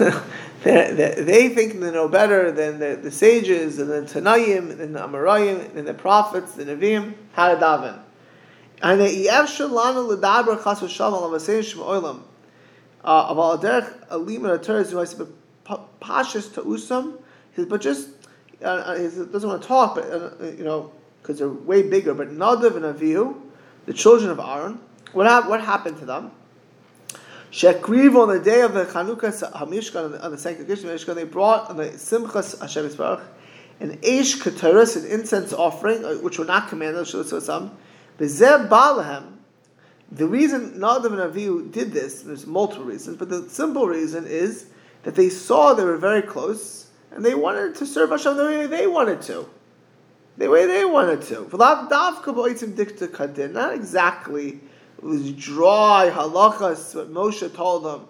they 0.63 1.49
think 1.53 1.79
they 1.79 1.91
know 1.91 2.07
better 2.07 2.51
than 2.51 2.79
the, 2.79 2.99
the 3.01 3.11
sages 3.11 3.79
and 3.79 3.89
the 3.89 4.01
Tanayim 4.01 4.79
and 4.79 4.95
the 4.95 4.99
Amarayim 4.99 5.75
and 5.75 5.87
the 5.87 5.93
prophets, 5.93 6.53
the 6.53 6.65
Nevi'im, 6.65 7.13
how 7.33 7.53
to 7.53 7.59
daven. 7.59 7.99
And 8.81 9.01
the 9.01 9.25
Yevshel 9.25 9.71
Lana 9.71 9.99
Ledaber 9.99 10.63
Chas 10.63 10.81
V'Shalom 10.81 11.21
Lavasein 11.21 11.63
Shem 11.63 11.79
Oilam 11.79 12.21
uh, 13.03 13.27
of 13.29 13.37
Al 13.37 13.57
Derech 13.57 13.91
Alim 14.11 14.45
and 14.45 14.63
said 14.63 15.27
Pashas 16.01 16.53
to 16.55 16.61
Usam, 16.61 17.19
but 17.69 17.81
just 17.81 18.09
uh, 18.63 18.95
he 18.95 19.03
doesn't 19.03 19.47
want 19.47 19.61
to 19.61 19.67
talk, 19.67 19.95
but 19.95 20.05
uh, 20.05 20.45
you 20.45 20.63
know 20.63 20.91
because 21.21 21.39
they're 21.39 21.49
way 21.49 21.83
bigger. 21.83 22.13
But 22.13 22.29
Nadav 22.29 22.75
and 22.75 22.85
Avihu, 22.85 23.39
the 23.85 23.93
children 23.93 24.29
of 24.29 24.39
Aaron, 24.39 24.79
what 25.13 25.27
ha- 25.27 25.47
what 25.47 25.61
happened 25.61 25.97
to 25.99 26.05
them? 26.05 26.31
Shekriv 27.51 28.21
on 28.21 28.29
the 28.29 28.39
day 28.43 28.61
of 28.61 28.73
the 28.73 28.85
Chanukah 28.85 29.51
Hamishkan 29.53 30.23
on 30.23 30.31
the 30.31 30.37
sanctification 30.37 30.89
of 30.89 30.99
Mishkan, 30.99 31.15
they 31.15 31.23
brought 31.23 31.69
on 31.69 31.77
the 31.77 31.85
Simchas 31.85 32.59
Hashem 32.59 32.87
Yisbarach 32.87 33.23
an 33.79 33.97
Eish 33.97 34.41
Keteris, 34.41 34.95
an 34.95 35.09
incense 35.09 35.53
offering, 35.53 36.03
uh, 36.03 36.15
which 36.15 36.39
were 36.39 36.45
not 36.45 36.69
commanded. 36.69 37.05
Bezeb 37.05 38.69
Balahem, 38.69 39.33
the 40.11 40.25
reason 40.25 40.73
Nadav 40.79 41.05
and 41.05 41.33
Avihu 41.33 41.71
did 41.71 41.91
this, 41.91 42.21
there's 42.21 42.47
multiple 42.47 42.85
reasons, 42.85 43.17
but 43.17 43.29
the 43.29 43.47
simple 43.49 43.87
reason 43.87 44.25
is 44.25 44.67
that 45.03 45.15
they 45.15 45.29
saw 45.29 45.73
they 45.73 45.83
were 45.83 45.97
very 45.97 46.21
close, 46.21 46.87
and 47.11 47.23
they 47.23 47.35
wanted 47.35 47.75
to 47.75 47.85
serve 47.85 48.09
Hashem 48.09 48.37
the 48.37 48.43
way 48.43 48.67
they 48.67 48.87
wanted 48.87 49.21
to. 49.23 49.49
The 50.37 50.49
way 50.49 50.65
they 50.65 50.85
wanted 50.85 51.21
to. 51.23 51.49
Not 53.53 53.73
exactly 53.73 54.59
it 54.97 55.03
was 55.03 55.31
dry 55.33 56.11
halachas, 56.13 56.95
what 56.95 57.11
Moshe 57.13 57.53
told 57.53 57.85
them. 57.85 58.07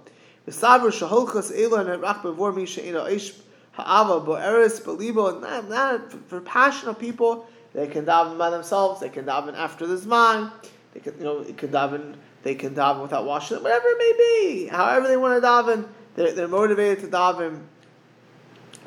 Not, 5.42 5.70
not 5.70 6.12
for 6.30 6.42
passionate 6.42 7.00
people, 7.00 7.46
they 7.74 7.88
can 7.88 8.06
daven 8.06 8.38
by 8.38 8.50
themselves. 8.50 9.02
They 9.02 9.10
can 9.10 9.26
daven 9.26 9.54
after 9.56 9.86
the 9.86 9.98
zman. 9.98 10.52
They 10.94 11.02
can, 11.02 11.18
you 11.18 11.24
know, 11.26 11.40
it 11.40 11.58
can 11.58 11.70
daven. 11.70 12.16
They 12.44 12.56
can 12.56 12.74
daven 12.74 13.02
without 13.02 13.26
washing 13.26 13.58
it, 13.58 13.64
whatever 13.64 13.88
it 13.88 13.98
may 13.98 14.14
be. 14.18 14.68
However 14.68 15.08
they 15.10 15.18
want 15.18 15.42
to 15.42 15.48
daven, 15.48 15.88
they're, 16.18 16.34
they're 16.34 16.48
motivated 16.50 17.00
to 17.06 17.08
daven. 17.16 17.62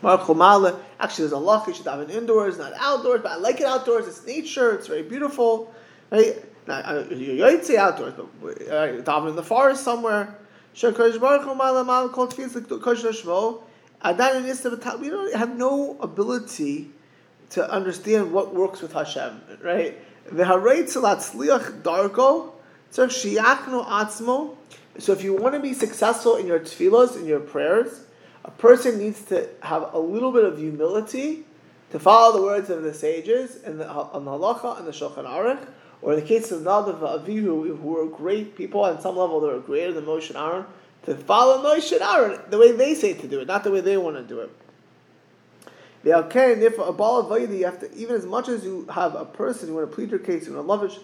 Actually, 0.03 1.23
there's 1.25 1.33
a 1.33 1.39
luck. 1.39 1.67
You 1.67 1.75
should 1.75 1.87
daven 1.87 2.11
indoors, 2.11 2.59
not 2.59 2.73
outdoors. 2.77 3.23
But 3.23 3.33
I 3.33 3.37
like 3.37 3.61
it 3.61 3.67
outdoors. 3.67 4.07
It's 4.09 4.27
nature. 4.27 4.75
It's 4.75 4.89
very 4.89 5.03
beautiful. 5.03 5.73
Right? 6.11 6.45
Now, 6.67 6.99
you'd 6.99 7.65
say 7.65 7.77
outdoors, 7.77 8.15
but 8.15 8.29
uh, 8.63 9.01
daven 9.03 9.31
in 9.31 9.37
the 9.37 9.43
forest 9.43 9.83
somewhere. 9.83 10.37
We 10.75 10.83
don't 15.11 15.35
have 15.35 15.57
no 15.57 15.97
ability 16.01 16.91
to 17.51 17.71
understand 17.71 18.33
what 18.33 18.55
works 18.55 18.81
with 18.81 18.93
Hashem, 18.93 19.41
right? 19.63 19.99
So 24.99 25.13
if 25.13 25.23
you 25.23 25.35
want 25.35 25.55
to 25.55 25.61
be 25.61 25.73
successful 25.73 26.37
in 26.37 26.47
your 26.47 26.61
tefillos, 26.61 27.17
in 27.17 27.27
your 27.27 27.41
prayers, 27.41 28.01
a 28.45 28.51
person 28.51 28.99
needs 28.99 29.23
to 29.27 29.49
have 29.63 29.95
a 29.95 29.99
little 29.99 30.33
bit 30.33 30.45
of 30.45 30.59
humility 30.59 31.45
to 31.91 31.99
follow 31.99 32.37
the 32.37 32.43
words 32.43 32.71
of 32.71 32.83
the 32.83 32.95
sages 32.95 33.63
and 33.65 33.81
the, 33.81 33.85
the 33.85 33.91
halacha 33.91 34.79
and 34.79 34.87
the 34.87 34.93
shulchan 34.93 35.25
aruch, 35.25 35.67
or 36.03 36.15
in 36.15 36.21
the 36.21 36.27
case 36.27 36.51
of 36.51 36.63
Nadav 36.63 37.01
Avihu, 37.01 37.67
who 37.79 37.89
were 37.89 38.07
great 38.07 38.57
people, 38.57 38.83
on 38.83 39.01
some 39.01 39.17
level 39.17 39.41
they 39.41 39.49
were 39.49 39.61
greater 39.61 39.93
than 39.93 40.05
Moshe 40.05 40.29
and 40.29 40.39
Aaron, 40.39 40.65
to 41.05 41.15
follow 41.15 41.63
Moshe 41.63 41.93
and 41.93 42.03
Aaron 42.03 42.41
the 42.49 42.59
way 42.59 42.73
they 42.73 42.95
say 42.95 43.15
to 43.15 43.29
do 43.29 43.41
it, 43.41 43.47
not 43.47 43.65
the 43.65 43.71
way 43.71 43.81
they 43.81 43.97
want 43.97 44.17
to 44.17 44.23
do 44.23 44.41
it. 44.41 44.51
The 46.03 46.11
Alkain, 46.11 46.61
therefore, 46.61 46.89
a 46.89 46.93
ball 46.93 47.21
of 47.21 47.27
Vaidi, 47.27 47.59
you 47.59 47.65
have 47.67 47.81
to, 47.81 47.95
even 47.95 48.17
as 48.17 48.25
much 48.25 48.49
as 48.49 48.65
you 48.65 48.87
have 48.87 49.15
a 49.15 49.27
person, 49.27 49.69
you 49.69 49.75
want 49.75 49.91
to 49.91 49.95
plead 49.95 50.11
your 50.11 50.19
case, 50.19 50.47
you 50.47 50.55
want 50.55 50.65
to 50.65 50.69
love 50.69 50.85
it, 50.85 50.99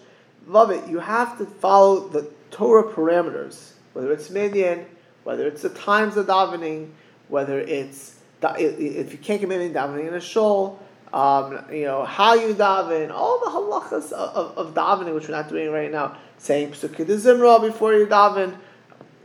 love 0.47 0.71
it, 0.71 0.89
you 0.89 0.99
have 0.99 1.37
to 1.37 1.45
follow 1.45 2.07
the 2.07 2.27
Torah 2.49 2.91
parameters, 2.91 3.73
whether 3.97 4.13
it's 4.13 4.29
minyan, 4.29 4.85
whether 5.23 5.47
it's 5.47 5.63
the 5.63 5.69
times 5.69 6.17
of 6.17 6.27
davening, 6.27 6.91
whether 7.29 7.59
it's, 7.59 8.19
if 8.43 9.11
you 9.11 9.17
can't 9.17 9.39
get 9.39 9.49
minyan, 9.49 9.73
davening 9.73 10.07
in 10.07 10.13
a 10.13 10.21
shul, 10.21 10.77
um, 11.11 11.65
you 11.71 11.85
know, 11.85 12.05
how 12.05 12.35
you 12.35 12.53
daven, 12.53 13.09
all 13.09 13.39
the 13.39 13.49
halachas 13.49 14.11
of, 14.11 14.55
of, 14.55 14.75
davening, 14.75 15.15
which 15.15 15.27
we're 15.27 15.35
not 15.35 15.49
doing 15.49 15.71
right 15.71 15.91
now, 15.91 16.15
saying 16.37 16.69
Pesukei 16.69 17.07
Zimra 17.07 17.59
before 17.59 17.95
you 17.95 18.05
daven, 18.05 18.55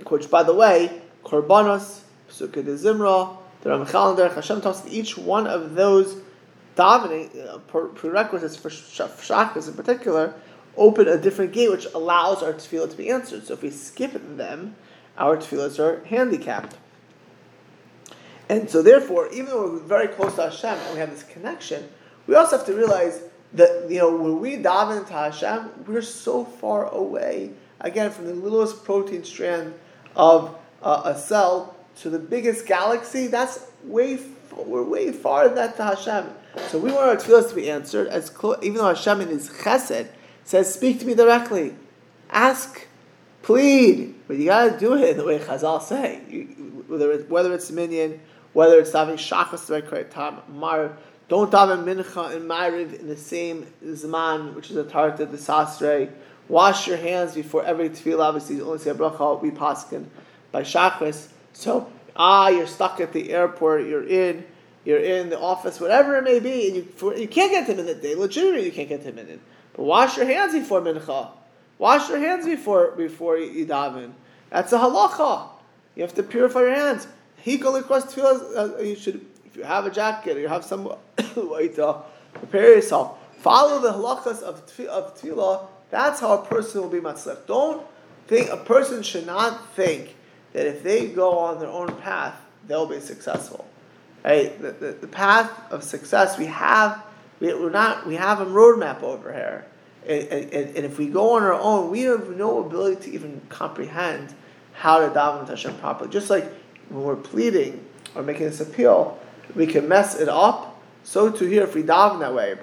which, 0.06 0.30
by 0.30 0.42
the 0.42 0.54
way, 0.54 1.02
Korbanos, 1.22 2.00
Pesukei 2.30 2.64
Zimra, 2.64 3.36
the 3.60 3.68
Ramchal 3.68 4.18
and 4.18 4.34
Hashem 4.34 4.62
talks 4.62 4.84
each 4.88 5.18
one 5.18 5.46
of 5.46 5.74
those 5.74 6.16
davening 6.76 7.28
uh, 7.46 7.58
prerequisites 7.58 8.56
for 8.56 8.70
Shakas 8.70 9.68
in 9.68 9.74
particular 9.74 10.32
open 10.76 11.08
a 11.08 11.18
different 11.18 11.52
gate 11.52 11.70
which 11.70 11.86
allows 11.94 12.42
our 12.42 12.52
tefillah 12.52 12.90
to 12.90 12.96
be 12.96 13.10
answered. 13.10 13.46
So 13.46 13.54
if 13.54 13.62
we 13.62 13.70
skip 13.70 14.12
them, 14.36 14.76
our 15.18 15.36
tefillahs 15.36 15.78
are 15.78 16.04
handicapped. 16.04 16.76
And 18.48 18.68
so, 18.68 18.82
therefore, 18.82 19.28
even 19.32 19.46
though 19.46 19.72
we're 19.72 19.78
very 19.78 20.08
close 20.08 20.34
to 20.34 20.42
Hashem 20.42 20.76
and 20.76 20.94
we 20.94 21.00
have 21.00 21.10
this 21.10 21.22
connection, 21.22 21.88
we 22.26 22.34
also 22.34 22.58
have 22.58 22.66
to 22.66 22.74
realize 22.74 23.22
that 23.54 23.86
you 23.88 23.98
know 23.98 24.14
when 24.14 24.40
we 24.40 24.56
dive 24.56 24.96
into 24.96 25.12
Hashem, 25.12 25.84
we're 25.86 26.02
so 26.02 26.44
far 26.44 26.88
away 26.88 27.52
again 27.80 28.10
from 28.10 28.26
the 28.26 28.34
littlest 28.34 28.84
protein 28.84 29.24
strand 29.24 29.74
of 30.16 30.56
uh, 30.82 31.02
a 31.04 31.18
cell 31.18 31.76
to 32.00 32.10
the 32.10 32.18
biggest 32.18 32.66
galaxy. 32.66 33.26
That's 33.26 33.66
way 33.84 34.18
we're 34.56 34.82
way 34.82 35.12
far 35.12 35.46
than 35.48 35.54
that 35.56 35.76
to 35.76 35.84
Hashem. 35.84 36.30
So 36.68 36.78
we 36.78 36.92
want 36.92 37.08
our 37.08 37.16
tefillahs 37.16 37.48
to 37.50 37.54
be 37.54 37.70
answered 37.70 38.08
as 38.08 38.28
close, 38.28 38.58
even 38.62 38.78
though 38.78 38.88
Hashem 38.88 39.20
in 39.22 39.28
His 39.28 39.48
Chesed 39.48 40.08
says, 40.44 40.72
"Speak 40.72 41.00
to 41.00 41.06
me 41.06 41.14
directly, 41.14 41.74
ask, 42.30 42.86
plead," 43.42 44.14
but 44.26 44.36
you 44.36 44.46
got 44.46 44.72
to 44.72 44.78
do 44.78 44.94
it 44.94 45.10
in 45.10 45.16
the 45.16 45.24
way 45.24 45.38
Chazal 45.38 45.82
say. 45.82 46.20
You, 46.28 46.84
whether, 46.88 47.12
it, 47.12 47.30
whether 47.30 47.52
it's 47.54 47.70
minyan 47.70 48.20
whether 48.52 48.78
it's 48.78 48.92
having 48.92 49.16
shachas 49.16 49.66
the 49.66 49.80
right 49.80 50.10
time, 50.10 50.38
mar 50.48 50.96
Don't 51.28 51.50
daven 51.50 51.84
mincha 51.84 52.36
and 52.36 52.48
ma'ariv 52.48 53.00
in 53.00 53.08
the 53.08 53.16
same 53.16 53.66
zman, 53.84 54.54
which 54.54 54.70
is 54.70 54.76
a 54.76 54.84
tarta 54.84 55.30
the 55.30 55.38
sasre. 55.38 56.12
Wash 56.48 56.86
your 56.86 56.98
hands 56.98 57.34
before 57.34 57.64
every 57.64 57.88
tefillah. 57.88 58.24
Obviously, 58.24 58.56
you 58.56 58.66
only 58.66 58.78
say 58.78 58.90
a 58.90 58.94
bracha. 58.94 59.40
We 59.40 59.50
paskin 59.50 60.06
by 60.50 60.62
shachris. 60.62 61.28
So 61.52 61.90
ah, 62.16 62.48
you're 62.48 62.66
stuck 62.66 63.00
at 63.00 63.12
the 63.12 63.32
airport. 63.32 63.86
You're 63.86 64.06
in. 64.06 64.44
You're 64.84 64.98
in 64.98 65.30
the 65.30 65.38
office, 65.38 65.78
whatever 65.78 66.16
it 66.16 66.24
may 66.24 66.40
be, 66.40 66.66
and 66.66 66.76
you 66.76 66.82
for, 66.82 67.16
you 67.16 67.28
can't 67.28 67.52
get 67.52 67.68
to 67.68 67.74
minute 67.76 68.02
day. 68.02 68.16
Legitimately, 68.16 68.66
you 68.66 68.72
can't 68.72 68.88
get 68.88 69.04
to 69.04 69.12
minute. 69.12 69.38
But 69.74 69.84
wash 69.84 70.16
your 70.16 70.26
hands 70.26 70.52
before 70.52 70.80
mincha. 70.80 71.28
Wash 71.78 72.08
your 72.08 72.18
hands 72.18 72.46
before 72.46 72.92
before 72.92 73.38
you 73.38 73.66
daven. 73.66 74.12
That's 74.50 74.72
a 74.72 74.78
halacha. 74.78 75.48
You 75.96 76.02
have 76.02 76.14
to 76.14 76.22
purify 76.22 76.60
your 76.60 76.74
hands. 76.74 77.06
Hikol 77.44 77.80
across 77.80 78.14
tefillah. 78.14 78.78
Uh, 78.78 78.82
you 78.82 78.96
should, 78.96 79.24
if 79.46 79.56
you 79.56 79.64
have 79.64 79.86
a 79.86 79.90
jacket 79.90 80.36
or 80.36 80.40
you 80.40 80.48
have 80.48 80.64
some 80.64 80.84
way 81.36 81.68
to 81.68 82.02
prepare 82.34 82.74
yourself. 82.74 83.18
Follow 83.38 83.80
the 83.80 83.92
halachas 83.92 84.42
of 84.42 84.62
of 84.88 85.20
tefillah. 85.20 85.66
That's 85.90 86.20
how 86.20 86.38
a 86.38 86.46
person 86.46 86.82
will 86.82 86.88
be 86.88 87.00
matzlech. 87.00 87.46
Don't 87.46 87.86
think 88.26 88.48
a 88.50 88.56
person 88.56 89.02
should 89.02 89.26
not 89.26 89.74
think 89.74 90.14
that 90.52 90.66
if 90.66 90.82
they 90.82 91.08
go 91.08 91.38
on 91.38 91.58
their 91.58 91.68
own 91.68 91.94
path, 91.96 92.34
they'll 92.66 92.86
be 92.86 93.00
successful. 93.00 93.66
Right? 94.24 94.60
The, 94.60 94.72
the, 94.72 94.92
the 94.92 95.06
path 95.06 95.50
of 95.72 95.82
success 95.82 96.38
we 96.38 96.46
have, 96.46 97.02
we, 97.42 97.52
we're 97.54 97.70
not, 97.70 98.06
we 98.06 98.14
have 98.14 98.40
a 98.40 98.46
roadmap 98.46 99.02
over 99.02 99.32
here. 99.32 99.66
And, 100.06 100.28
and, 100.28 100.76
and, 100.76 100.86
if 100.86 100.96
we 100.96 101.08
go 101.08 101.34
on 101.34 101.42
our 101.42 101.54
own, 101.54 101.90
we 101.90 102.02
have 102.02 102.36
no 102.36 102.64
ability 102.64 103.02
to 103.02 103.10
even 103.10 103.40
comprehend 103.48 104.32
how 104.74 105.00
to 105.00 105.08
daven 105.12 105.48
Hashem 105.48 105.76
properly. 105.78 106.10
Just 106.10 106.30
like 106.30 106.44
when 106.88 107.02
we're 107.02 107.16
pleading 107.16 107.84
or 108.14 108.22
making 108.22 108.46
this 108.46 108.60
appeal, 108.60 109.18
we 109.56 109.66
can 109.66 109.88
mess 109.88 110.18
it 110.18 110.28
up. 110.28 110.80
So 111.02 111.30
too 111.30 111.46
here, 111.46 111.64
if 111.64 111.74
we 111.74 111.82
daven 111.82 112.20
that 112.20 112.32
way. 112.32 112.56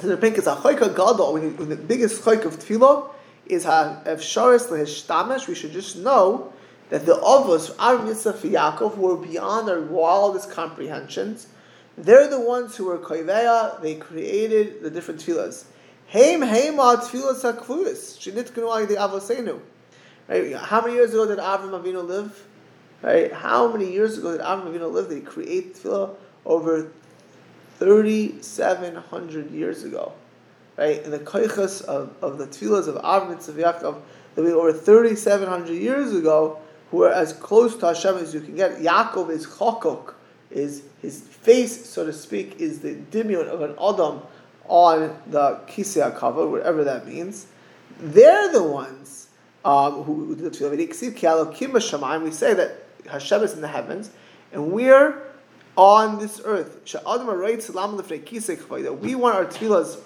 And 0.00 0.10
the 0.10 0.16
pink 0.16 0.38
is 0.38 0.46
a 0.46 0.56
chayka 0.56 0.94
gadol. 0.96 1.34
When 1.34 1.68
the 1.68 1.76
biggest 1.76 2.22
chayk 2.22 2.44
of 2.46 2.58
tefillah 2.58 3.10
is 3.44 3.66
efsharis 3.66 4.68
lehishtamesh. 4.68 5.48
We 5.48 5.54
should 5.54 5.72
just 5.72 5.96
know 5.96 6.52
that 6.88 7.04
the 7.04 7.16
Avos, 7.16 7.74
our 7.78 7.98
Yitzchak 7.98 8.40
Yaakov, 8.40 8.94
who 8.94 9.02
were 9.02 9.16
beyond 9.16 9.68
our 9.68 9.80
wildest 9.80 10.50
comprehensions, 10.50 11.48
they're 11.96 12.28
the 12.28 12.40
ones 12.40 12.76
who 12.76 12.86
were 12.86 12.98
koiveya, 12.98 13.80
they 13.80 13.94
created 13.94 14.82
the 14.82 14.90
different 14.90 15.20
tefillahs. 15.20 15.64
Heim 16.08 16.40
heima 16.40 16.96
tefillas 16.96 17.42
hakvus, 17.42 18.18
shenitkanu 18.18 18.88
the 18.88 18.94
avosenu. 18.94 19.60
Right? 20.28 20.54
How 20.56 20.80
many 20.80 20.94
years 20.94 21.10
ago 21.10 21.26
did 21.26 21.38
Avram 21.38 21.70
Avinu 21.70 22.06
live? 22.06 22.46
Right? 23.02 23.32
How 23.32 23.72
many 23.72 23.92
years 23.92 24.18
ago 24.18 24.32
did 24.32 24.40
Avram 24.40 24.66
Avinu 24.66 24.90
live? 24.90 25.08
They 25.08 25.16
he 25.16 25.20
create 25.20 25.74
tefillah? 25.76 26.14
Over 26.44 26.90
3,700 27.78 29.50
years 29.50 29.84
ago. 29.84 30.12
Right? 30.76 31.02
In 31.02 31.10
the 31.10 31.18
koichas 31.18 31.82
of, 31.82 32.14
of 32.22 32.38
the 32.38 32.46
tefillahs 32.46 32.88
of 32.88 32.96
Avram 32.96 33.32
and 33.32 33.38
of 33.38 33.82
Yaakov, 33.82 34.00
that 34.34 34.42
we 34.42 34.52
over 34.52 34.72
3,700 34.72 35.72
years 35.72 36.12
ago, 36.12 36.58
who 36.90 37.02
are 37.02 37.12
as 37.12 37.32
close 37.32 37.76
to 37.76 37.86
Hashem 37.86 38.16
as 38.16 38.34
you 38.34 38.40
can 38.40 38.54
get. 38.54 38.78
Yaakov 38.78 39.30
is 39.30 39.46
chokok, 39.46 40.14
is 40.50 40.84
his 41.02 41.20
face, 41.20 41.88
so 41.88 42.06
to 42.06 42.12
speak, 42.12 42.60
is 42.60 42.80
the 42.80 42.94
dimion 42.94 43.46
of 43.46 43.62
an 43.62 43.72
Adam 43.72 44.22
on 44.68 45.16
the 45.26 45.60
kisei 45.68 46.16
cover, 46.16 46.48
whatever 46.48 46.84
that 46.84 47.06
means. 47.06 47.46
They're 47.98 48.52
the 48.52 48.62
ones 48.62 49.28
um, 49.64 50.04
who 50.04 50.36
do 50.36 50.48
the 50.48 50.50
tefillah. 50.50 52.22
We 52.22 52.30
say 52.30 52.54
that 52.54 52.84
Hashem 53.10 53.42
is 53.42 53.54
in 53.54 53.60
the 53.60 53.68
heavens, 53.68 54.10
and 54.52 54.72
we're 54.72 55.22
on 55.76 56.18
this 56.18 56.40
earth. 56.44 56.84
That 56.84 58.98
we 59.00 59.14
want 59.14 59.36
our 59.36 59.44
tefillahs 59.44 60.00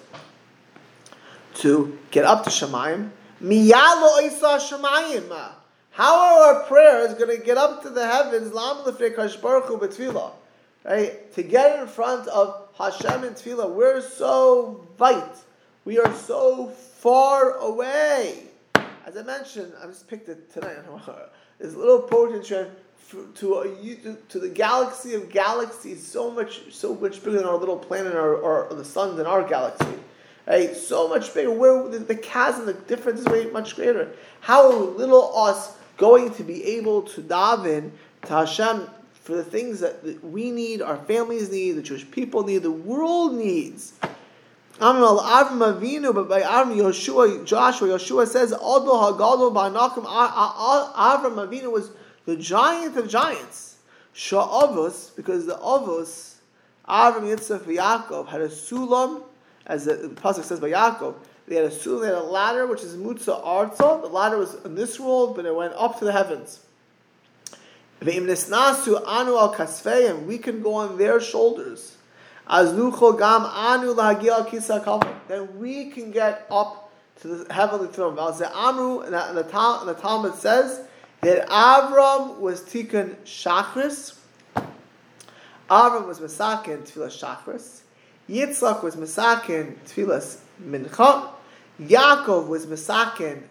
to 1.55 1.97
get 2.11 2.25
up 2.25 2.43
to 2.43 2.49
Shemayim. 2.49 3.09
Miyalo 3.41 4.23
isa 4.23 4.59
Shemayim. 4.59 5.51
How 5.91 6.17
are 6.17 6.55
our 6.55 6.63
prayers 6.63 7.13
going 7.15 7.37
to 7.37 7.43
get 7.43 7.57
up 7.57 7.83
to 7.83 7.89
the 7.89 8.07
heavens? 8.07 8.53
Lam 8.53 8.85
Right? 10.83 11.33
To 11.33 11.43
get 11.43 11.79
in 11.79 11.87
front 11.87 12.27
of 12.29 12.69
Hashem 12.77 13.25
in 13.25 13.33
tefillah, 13.33 13.69
we're 13.69 14.01
so 14.01 14.87
light. 14.97 15.35
We 15.83 15.99
are 15.99 16.13
so 16.15 16.67
far 16.67 17.57
away. 17.57 18.45
As 19.05 19.17
I 19.17 19.23
mentioned, 19.23 19.73
I 19.83 19.87
just 19.87 20.07
picked 20.07 20.29
it 20.29 20.51
tonight. 20.53 20.77
This 21.59 21.75
little 21.75 22.01
potency 22.01 22.65
to, 23.35 23.55
uh, 23.55 23.65
a, 23.65 24.15
to 24.29 24.39
the 24.39 24.49
galaxy 24.49 25.13
of 25.13 25.29
galaxies, 25.29 26.03
so 26.03 26.31
much, 26.31 26.73
so 26.73 26.95
much 26.95 27.23
bigger 27.23 27.37
than 27.37 27.45
our 27.45 27.57
little 27.57 27.77
planet 27.77 28.15
or, 28.15 28.35
or 28.35 28.73
the 28.73 28.83
suns 28.83 29.19
in 29.19 29.27
our 29.27 29.47
galaxy. 29.47 29.93
Right? 30.47 30.75
So 30.75 31.07
much 31.07 31.31
bigger. 31.35 31.51
Where 31.51 31.87
the, 31.87 31.99
the 31.99 32.15
chasm, 32.15 32.65
the 32.65 32.73
difference 32.73 33.19
is 33.19 33.27
way 33.27 33.45
much 33.51 33.75
greater. 33.75 34.11
How 34.39 34.71
little 34.71 35.37
us 35.37 35.77
going 36.01 36.33
to 36.33 36.43
be 36.43 36.63
able 36.65 37.03
to 37.03 37.21
daven 37.21 37.91
to 38.23 38.33
Hashem 38.33 38.89
for 39.13 39.35
the 39.35 39.43
things 39.43 39.79
that 39.81 40.23
we 40.23 40.49
need, 40.49 40.81
our 40.81 40.97
families 40.97 41.51
need, 41.51 41.73
the 41.73 41.83
Jewish 41.83 42.09
people 42.09 42.43
need, 42.43 42.63
the 42.63 42.71
world 42.71 43.35
needs. 43.35 43.93
Avram 44.79 45.79
Avinu, 45.79 46.13
but 46.13 46.27
by 46.27 46.41
Avram 46.41 46.75
Yoshua, 46.75 47.45
Joshua, 47.45 47.89
Yoshua 47.89 48.27
says, 48.27 48.51
Avram 48.51 49.53
Avinu 51.47 51.71
was 51.71 51.91
the 52.25 52.35
giant 52.35 52.97
of 52.97 53.07
giants. 53.07 53.77
Sha'avos, 54.15 55.15
because 55.15 55.45
the 55.45 55.55
Avos, 55.57 56.37
Avram 56.89 57.21
Yitzchak 57.21 57.59
Yaakov 57.59 58.27
had 58.27 58.41
a 58.41 58.47
sulam, 58.49 59.21
as 59.67 59.85
the, 59.85 59.93
the 59.93 60.07
pasuk 60.09 60.43
says 60.43 60.59
by 60.59 60.71
Yaakov, 60.71 61.13
they 61.51 61.57
had 61.57 61.65
a 61.65 61.69
sulam, 61.69 61.99
they 61.99 62.07
had 62.07 62.15
a 62.15 62.23
ladder, 62.23 62.65
which 62.65 62.81
is 62.81 62.95
Mutza 62.95 63.43
Arza. 63.43 64.01
The 64.01 64.07
ladder 64.07 64.37
was 64.37 64.55
in 64.63 64.73
this 64.73 64.97
world, 64.97 65.35
but 65.35 65.45
it 65.45 65.53
went 65.53 65.73
up 65.73 65.99
to 65.99 66.05
the 66.05 66.13
heavens. 66.13 66.61
Nasu 67.99 69.05
anu 69.05 69.35
al 69.35 69.53
kasfeim, 69.53 70.25
we 70.25 70.37
can 70.37 70.61
go 70.61 70.75
on 70.75 70.97
their 70.97 71.19
shoulders. 71.19 71.97
As 72.47 72.71
gam 72.71 72.79
anu 72.87 73.93
lahagil 73.93 74.49
kisa 74.49 75.17
Then 75.27 75.59
we 75.59 75.89
can 75.89 76.11
get 76.11 76.47
up 76.49 76.89
to 77.19 77.27
the 77.27 77.53
heavenly 77.53 77.89
throne. 77.89 78.17
Amru, 78.17 79.01
and 79.01 79.13
the, 79.13 79.43
Talmud 79.43 80.35
says 80.35 80.87
that 81.19 81.49
Avram 81.49 82.39
was 82.39 82.61
tikkun 82.61 83.17
shachris. 83.25 84.17
Avram 85.69 86.07
was 86.07 86.21
masakin 86.21 86.89
tefillah 86.89 87.11
shachris. 87.11 87.81
Yitzchak 88.29 88.83
was 88.83 88.95
masakin 88.95 89.75
tefillas 89.85 90.37
mincha. 90.63 91.33
Yaakov 91.81 92.47
was 92.47 92.65
masakin 92.67 93.41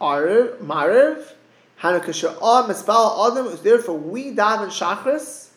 mariv. 0.00 1.32
Hanukasha'ah 1.80 2.66
mispal 2.68 3.30
adam 3.30 3.52
is 3.52 3.60
therefore 3.60 3.98
we 3.98 4.34
daven 4.34 4.68
shachris. 4.68 5.50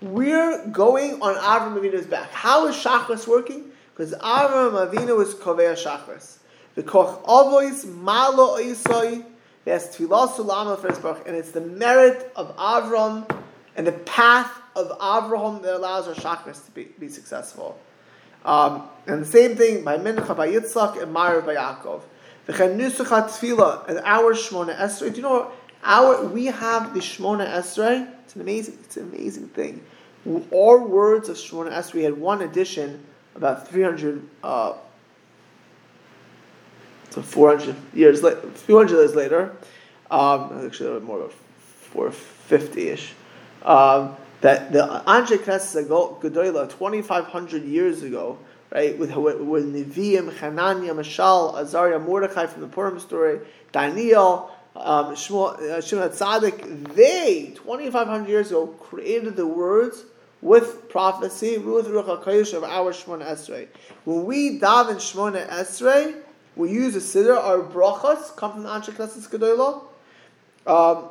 We're 0.00 0.68
going 0.68 1.20
on 1.20 1.34
Avram 1.34 1.80
Avinu's 1.80 2.06
back. 2.06 2.30
How 2.30 2.68
is 2.68 2.76
shachris 2.76 3.26
working? 3.26 3.72
Because 3.92 4.14
Avram 4.14 4.88
Avinu 4.88 5.20
is 5.20 5.34
kovei 5.34 5.74
shachris. 5.74 6.38
The 6.76 6.84
koch 6.84 7.24
avois 7.24 7.84
malo 7.86 8.56
oisoi. 8.58 9.24
There's 9.64 9.88
tefillah 9.88 10.28
sulam 10.28 10.78
first 10.78 11.02
baruch, 11.02 11.26
and 11.26 11.34
it's 11.34 11.50
the 11.50 11.60
merit 11.60 12.30
of 12.36 12.56
Avram 12.56 13.28
and 13.76 13.86
the 13.86 13.92
path 13.92 14.50
of 14.76 14.96
Avram 14.98 15.62
that 15.62 15.74
allows 15.74 16.06
our 16.06 16.14
chakras 16.14 16.64
to 16.66 16.70
be, 16.72 16.84
be 16.98 17.08
successful. 17.08 17.78
Um, 18.44 18.82
and 19.06 19.22
the 19.22 19.26
same 19.26 19.56
thing 19.56 19.84
by 19.84 19.98
Mincha, 19.98 20.36
by 20.36 20.48
Yitzchak, 20.48 21.02
and 21.02 21.12
Mar 21.12 21.40
by 21.40 21.54
Yaakov. 21.54 22.02
V'chen 22.48 22.76
nusachat 22.78 23.28
tefillah, 23.28 23.88
and 23.88 24.00
our 24.04 24.34
Shmona 24.34 24.76
Esrei. 24.76 25.10
Do 25.10 25.16
you 25.16 25.22
know 25.22 25.50
our 25.82 26.24
we 26.26 26.46
have 26.46 26.94
the 26.94 27.00
Shmona 27.00 27.48
Esrei? 27.48 28.10
It's 28.24 28.34
an 28.34 28.42
amazing, 28.42 28.78
it's 28.84 28.96
an 28.96 29.10
amazing 29.12 29.48
thing. 29.48 29.82
Our 30.26 30.78
words 30.78 31.28
of 31.28 31.36
Shmona 31.36 31.72
Esrei 31.72 32.04
had 32.04 32.18
one 32.18 32.42
edition 32.42 33.04
about 33.34 33.68
300, 33.68 34.26
uh, 34.42 34.74
so 37.10 37.22
400 37.22 37.76
years, 37.94 38.22
later, 38.22 38.40
400 38.40 38.94
years 38.94 39.14
later. 39.14 39.56
Um, 40.10 40.66
actually, 40.66 41.00
more 41.00 41.18
about 41.18 41.32
450 41.32 42.88
ish. 42.88 43.12
Um, 43.62 44.16
that 44.44 44.72
the 44.72 45.02
Anshe 45.06 45.38
Knesset 45.38 45.88
Gedola 45.88 46.68
2,500 46.68 47.64
years 47.64 48.02
ago, 48.02 48.36
right, 48.70 48.96
with, 48.98 49.10
with 49.16 49.74
Nevi'im, 49.74 50.36
Hananiah, 50.36 50.92
Mishael, 50.92 51.56
Azariah, 51.56 51.98
Mordechai 51.98 52.44
from 52.44 52.60
the 52.60 52.66
Purim 52.66 53.00
story, 53.00 53.40
Daniel, 53.72 54.50
um, 54.76 55.16
Shimon 55.16 55.54
uh, 55.54 55.80
Tzaddik, 55.80 56.94
they, 56.94 57.54
2,500 57.54 58.28
years 58.28 58.50
ago, 58.50 58.66
created 58.66 59.34
the 59.34 59.46
words 59.46 60.04
with 60.42 60.90
prophecy, 60.90 61.56
with 61.56 61.86
Ruach 61.86 62.54
of 62.54 62.64
our 62.64 62.92
Shemona 62.92 63.24
Esrei. 63.24 63.66
When 64.04 64.26
we 64.26 64.60
daven 64.60 64.96
Shemona 64.96 65.48
Esrei, 65.48 66.16
we 66.54 66.70
use 66.70 66.94
a 66.94 66.98
siddur, 66.98 67.38
our 67.38 67.60
brachas 67.60 68.36
come 68.36 68.52
from 68.52 68.62
the 68.64 68.68
Anshe 68.68 68.92
Knesset 68.92 69.26
Gedola. 69.30 69.84
Um, 70.66 71.08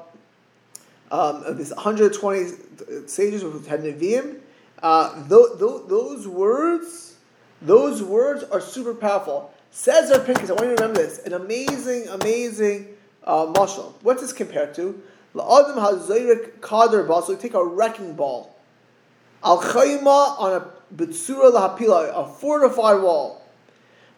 um, 1.14 1.58
this 1.58 1.70
120 1.70 3.06
sages 3.06 3.44
had 3.68 3.84
Nevi'im, 3.84 4.40
uh, 4.82 5.14
th- 5.30 5.60
th- 5.60 5.82
those 5.88 6.28
words, 6.28 7.18
those 7.62 8.02
words 8.02 8.44
are 8.46 8.60
super 8.60 8.96
powerful. 8.96 9.54
Says 9.70 10.12
our 10.12 10.18
Pinkus, 10.18 10.50
I 10.50 10.54
want 10.54 10.62
you 10.62 10.76
to 10.76 10.82
remember 10.82 11.04
this, 11.04 11.20
an 11.20 11.34
amazing, 11.34 12.08
amazing 12.08 12.88
uh, 13.24 13.46
mashal. 13.46 13.94
What's 14.02 14.24
this 14.24 14.34
compared 14.34 14.74
to? 14.74 15.04
La'adam 15.36 15.76
hazoirik 15.76 16.62
kader 16.62 17.08
ball, 17.08 17.22
so 17.22 17.34
you 17.34 17.38
take 17.38 17.54
a 17.54 17.64
wrecking 17.64 18.16
ball. 18.16 18.56
Al 19.44 19.62
chayma 19.62 20.40
on 20.40 20.62
a 20.62 20.96
bitsura 20.96 21.52
lahapila, 21.54 22.10
a 22.12 22.28
fortified 22.28 23.04
wall. 23.04 23.46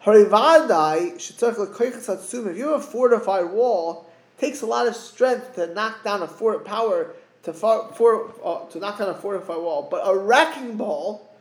Harivadai, 0.02 1.16
shetzarch 1.16 1.58
l'koichas 1.58 2.06
hatsum, 2.06 2.46
if 2.50 2.56
you 2.56 2.68
have 2.68 2.80
a 2.80 2.82
fortified 2.82 3.50
wall, 3.50 4.05
takes 4.38 4.62
a 4.62 4.66
lot 4.66 4.86
of 4.86 4.96
strength 4.96 5.54
to 5.54 5.66
knock 5.74 6.04
down 6.04 6.22
a 6.22 6.28
fort 6.28 6.64
power 6.64 7.14
to 7.42 7.52
for, 7.52 7.92
for 7.94 8.32
uh, 8.44 8.66
to 8.70 8.78
knock 8.78 8.98
down 8.98 9.08
a 9.08 9.14
fortified 9.14 9.58
wall. 9.58 9.88
But 9.90 10.02
a 10.04 10.16
wrecking 10.16 10.76
ball, 10.76 11.34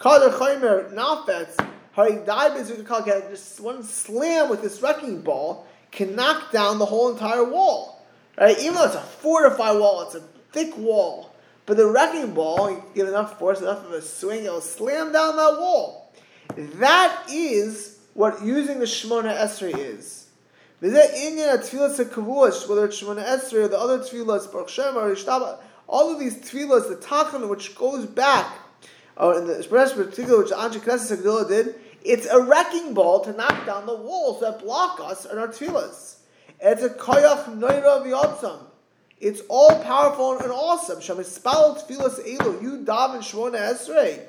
kader 0.00 0.30
chaymer 0.30 0.92
nafetz, 0.92 1.56
haridai 1.96 2.56
bezukakal, 2.56 3.30
just 3.30 3.60
one 3.60 3.82
slam 3.82 4.50
with 4.50 4.62
this 4.62 4.82
wrecking 4.82 5.22
ball 5.22 5.66
can 5.90 6.16
knock 6.16 6.52
down 6.52 6.78
the 6.78 6.86
whole 6.86 7.12
entire 7.12 7.44
wall. 7.44 8.04
Right? 8.38 8.58
Even 8.58 8.74
though 8.74 8.84
it's 8.84 8.94
a 8.94 9.00
fortified 9.00 9.78
wall, 9.78 10.02
it's 10.02 10.14
a 10.14 10.22
thick 10.52 10.76
wall. 10.76 11.34
But 11.64 11.76
the 11.76 11.86
wrecking 11.86 12.34
ball, 12.34 12.70
you 12.70 12.82
give 12.94 13.08
enough 13.08 13.38
force, 13.38 13.60
enough 13.60 13.84
of 13.84 13.92
a 13.92 14.02
swing, 14.02 14.44
it'll 14.44 14.60
slam 14.60 15.12
down 15.12 15.36
that 15.36 15.60
wall. 15.60 16.12
That 16.56 17.24
is 17.30 17.98
what 18.14 18.42
using 18.42 18.78
the 18.78 18.84
Shemona 18.84 19.36
Esrei 19.36 19.76
is. 19.78 20.21
Whether 20.82 20.98
it's 21.00 21.70
Shemona 21.70 23.24
Esrei 23.24 23.52
or 23.52 23.68
the 23.68 23.78
other 23.78 24.00
tefillas, 24.00 24.50
Baruch 24.50 24.68
Shem 24.68 24.96
or 24.96 25.14
all 25.86 26.12
of 26.12 26.18
these 26.18 26.38
tefillas, 26.38 26.88
the 26.88 26.96
Tachan, 26.96 27.48
which 27.48 27.76
goes 27.76 28.04
back, 28.04 28.52
or 29.16 29.38
in 29.38 29.46
the 29.46 29.54
Shemona 29.62 29.94
particular, 29.94 30.38
which 30.42 30.50
Anshei 30.50 30.80
Knesset 30.80 31.18
Agdila 31.18 31.46
did, 31.48 31.76
it's 32.04 32.26
a 32.26 32.42
wrecking 32.42 32.94
ball 32.94 33.20
to 33.20 33.32
knock 33.32 33.64
down 33.64 33.86
the 33.86 33.94
walls 33.94 34.40
that 34.40 34.58
block 34.58 34.98
us 35.00 35.24
and 35.24 35.38
our 35.38 35.46
tefillas. 35.46 36.16
It's 36.60 36.82
a 36.82 36.88
koyach 36.88 37.44
noira 37.60 38.02
v'yotzam. 38.04 38.64
It's 39.20 39.42
all 39.48 39.84
powerful 39.84 40.36
and 40.40 40.50
awesome. 40.50 40.98
Shamispal 40.98 41.80
tefillas 41.80 42.18
elu, 42.26 42.60
you 42.60 42.78
daven 42.78 43.20
shmona 43.20 43.72
esrei. 43.72 44.24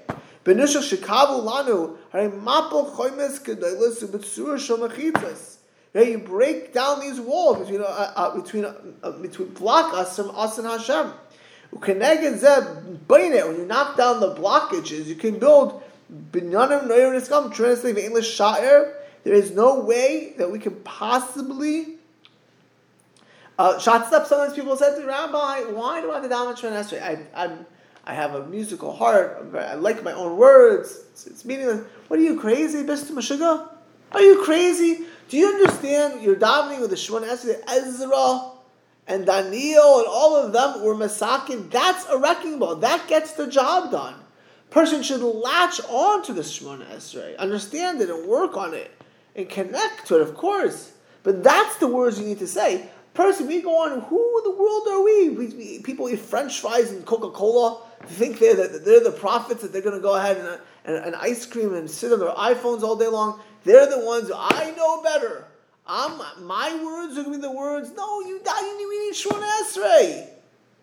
Benushach 0.46 0.98
shikavu 0.98 1.42
lanu, 1.44 1.98
hari 2.12 2.28
mapel 2.28 2.96
choymes 2.96 3.40
kedoilis 3.42 4.04
ubetzur 4.04 4.60
shomachitzas. 4.60 5.58
You 5.94 6.18
break 6.18 6.74
down 6.74 7.02
these 7.02 7.20
walls 7.20 7.60
between 7.60 7.82
uh, 7.82 8.14
uh, 8.16 8.36
between 8.36 8.66
uh, 8.66 9.12
between 9.12 9.50
block 9.50 9.94
us 9.94 10.16
from 10.16 10.32
us 10.32 10.58
and 10.58 10.68
Hashem. 10.68 11.14
When 11.72 12.02
you 12.02 13.66
knock 13.68 13.98
down 13.98 14.20
the 14.20 14.36
blockages, 14.36 15.06
you 15.06 15.16
can 15.16 15.40
build 15.40 15.82
English. 16.34 18.38
There 18.38 19.34
is 19.34 19.52
no 19.52 19.80
way 19.80 20.34
that 20.38 20.52
we 20.52 20.60
can 20.60 20.76
possibly 20.78 21.96
uh, 23.58 23.80
shot 23.80 24.08
step. 24.08 24.26
Sometimes 24.26 24.54
people 24.54 24.76
said 24.76 25.00
to 25.00 25.06
Rabbi, 25.06 25.62
"Why 25.72 26.02
do 26.02 26.12
I 26.12 26.22
have 26.22 26.60
to 26.60 26.68
Shemona 26.68 27.02
I, 27.02 27.20
I'm, 27.36 27.66
I 28.06 28.14
have 28.14 28.36
a 28.36 28.46
musical 28.48 28.96
heart. 28.96 29.56
I 29.56 29.76
like 29.76 30.04
my 30.04 30.14
own 30.14 30.38
words. 30.38 31.04
It's, 31.12 31.28
it's 31.28 31.46
meaningless. 31.46 31.86
What 32.08 32.20
are 32.20 32.24
you 32.24 32.40
crazy, 32.40 32.84
Mr. 32.84 33.12
Mashiga? 33.12 33.70
Are 34.12 34.22
you 34.22 34.44
crazy? 34.44 35.06
Do 35.30 35.38
you 35.38 35.48
understand? 35.48 36.22
You're 36.22 36.36
davening 36.36 36.82
with 36.82 36.90
the 36.90 36.96
Shemona 36.96 37.30
Esrei, 37.30 37.62
Ezra 37.68 38.52
and 39.08 39.26
Daniel 39.26 40.00
and 40.00 40.08
all 40.08 40.36
of 40.36 40.54
them 40.54 40.84
were 40.84 40.96
masakin. 40.96 41.70
That's 41.70 42.06
a 42.08 42.18
wrecking 42.18 42.60
ball. 42.60 42.76
That 42.78 43.08
gets 43.08 43.34
the 43.34 43.48
job 43.48 43.92
done. 43.92 44.16
Person 44.70 45.04
should 45.04 45.22
latch 45.22 45.82
on 45.90 46.24
to 46.24 46.34
the 46.34 46.42
Shemona 46.42 46.88
Esrei, 46.88 47.38
understand 47.38 48.02
it, 48.02 48.10
and 48.10 48.28
work 48.28 48.58
on 48.58 48.74
it, 48.74 48.92
and 49.36 49.50
connect 49.50 50.08
to 50.08 50.16
it, 50.16 50.22
of 50.22 50.36
course. 50.36 50.94
But 51.22 51.44
that's 51.44 51.78
the 51.78 51.88
words 51.88 52.20
you 52.20 52.26
need 52.26 52.40
to 52.40 52.48
say 52.48 52.90
person, 53.14 53.48
we 53.48 53.62
go 53.62 53.84
on, 53.84 54.02
who 54.02 54.38
in 54.40 54.44
the 54.44 54.58
world 54.58 54.88
are 54.88 55.04
we? 55.04 55.30
we, 55.30 55.48
we 55.56 55.80
people 55.80 56.10
eat 56.10 56.20
French 56.20 56.60
fries 56.60 56.92
and 56.92 57.06
Coca 57.06 57.30
Cola, 57.30 57.82
think 58.06 58.40
they're 58.40 58.56
the, 58.56 58.80
they're 58.80 59.04
the 59.04 59.12
prophets 59.12 59.62
that 59.62 59.72
they're 59.72 59.82
going 59.82 59.96
to 59.96 60.02
go 60.02 60.16
ahead 60.16 60.38
and, 60.38 60.60
and, 60.86 61.06
and, 61.06 61.16
ice 61.16 61.46
cream 61.46 61.74
and 61.74 61.90
sit 61.90 62.12
on 62.12 62.20
their 62.20 62.30
iPhones 62.30 62.82
all 62.82 62.96
day 62.96 63.08
long. 63.08 63.40
They're 63.64 63.88
the 63.88 64.00
ones 64.00 64.32
I 64.34 64.74
know 64.76 65.02
better. 65.04 65.46
I'm, 65.86 66.18
my 66.46 66.84
words 66.84 67.18
are 67.18 67.24
going 67.24 67.34
to 67.34 67.40
be 67.40 67.42
the 67.42 67.52
words. 67.52 67.92
No, 67.96 68.22
you 68.22 68.40
die, 68.44 68.62
you 68.62 69.08
need 69.08 69.14
Shemona 69.14 69.50
Esrei. 69.64 70.30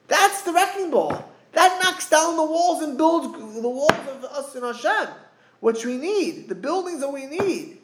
That's 0.09 0.43
the 0.43 0.53
wrecking 0.53 0.91
ball. 0.91 1.31
That 1.53 1.81
knocks 1.83 2.09
down 2.09 2.37
the 2.37 2.45
walls 2.45 2.83
and 2.83 2.97
builds 2.97 3.27
the 3.61 3.69
walls 3.69 3.91
of 4.09 4.25
us 4.25 4.55
in 4.55 4.63
Hashem, 4.63 5.13
which 5.61 5.85
we 5.85 5.97
need, 5.97 6.49
the 6.49 6.55
buildings 6.55 7.01
that 7.01 7.13
we 7.13 7.27
need. 7.27 7.79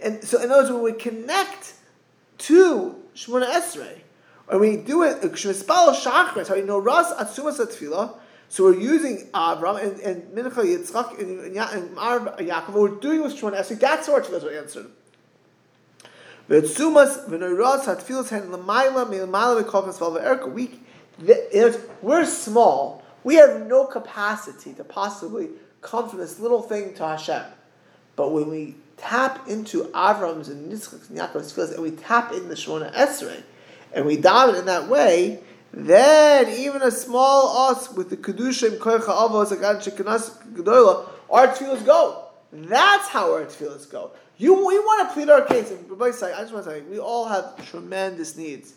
And 0.00 0.22
so, 0.22 0.40
in 0.40 0.50
other 0.50 0.62
words, 0.62 0.70
when 0.72 0.82
we 0.82 0.92
connect 0.92 1.74
to 2.38 2.96
Shemona 3.14 3.50
Esrei. 3.50 3.98
When 4.46 4.60
we 4.60 4.76
do 4.76 5.02
it, 5.04 5.20
Shemispal 5.20 5.94
Shachris, 5.94 6.48
how 6.48 6.54
you 6.54 6.64
know 6.64 6.78
Ras 6.78 7.12
Atsumas 7.12 7.64
Atfila, 7.64 8.16
so 8.50 8.64
we're 8.64 8.78
using 8.80 9.28
Avram 9.32 9.80
and, 9.80 9.98
and 10.00 10.24
Mincha 10.32 10.64
Yitzchak 10.64 11.20
and, 11.20 11.40
and, 11.40 11.56
and 11.56 11.96
Yaakov, 11.96 12.72
we're 12.72 12.88
doing 12.88 13.22
with 13.22 13.36
Shemona 13.36 13.60
Esrei, 13.60 13.78
that's 13.78 14.08
our 14.08 14.20
tefillah 14.20 14.60
answered. 14.60 14.90
We, 16.48 16.56
we're 22.02 22.24
small. 22.24 23.04
We 23.22 23.36
have 23.36 23.66
no 23.68 23.84
capacity 23.84 24.72
to 24.74 24.82
possibly 24.82 25.50
come 25.80 26.08
from 26.08 26.18
this 26.18 26.40
little 26.40 26.62
thing 26.62 26.94
to 26.94 27.06
Hashem. 27.06 27.44
But 28.16 28.32
when 28.32 28.48
we 28.48 28.74
tap 28.96 29.48
into 29.48 29.84
Avram's 29.84 30.48
and 30.48 30.72
Yitzchak's 30.72 31.08
and 31.08 31.20
Yaakov's 31.20 31.52
tefillas, 31.52 31.74
and 31.74 31.84
we 31.84 31.92
tap 31.92 32.32
in 32.32 32.48
the 32.48 32.56
Shemona 32.56 32.92
Esrei, 32.94 33.44
and 33.92 34.06
we 34.06 34.16
daven 34.16 34.58
in 34.58 34.66
that 34.66 34.88
way, 34.88 35.40
then 35.72 36.48
even 36.48 36.82
a 36.82 36.90
small 36.90 37.70
us 37.70 37.92
with 37.92 38.10
the 38.10 38.16
Kedushim 38.16 38.78
Koicha 38.78 39.06
Avos 39.06 39.52
Agan 39.52 39.76
Shekanas 39.76 40.36
Gedola, 40.52 41.08
our 41.30 41.48
tefillas 41.48 41.84
go. 41.84 42.26
That's 42.52 43.08
how 43.08 43.32
our 43.32 43.44
tefillas 43.44 43.90
go. 43.90 44.10
You, 44.36 44.54
we 44.66 44.78
want 44.78 45.08
to 45.08 45.14
plead 45.14 45.28
our 45.28 45.42
case. 45.42 45.70
And 45.70 45.86
I 46.02 46.10
just 46.10 46.52
want 46.52 46.64
to 46.64 46.70
say, 46.70 46.80
we 46.80 46.98
all 46.98 47.28
have 47.28 47.64
tremendous 47.70 48.36
needs. 48.36 48.74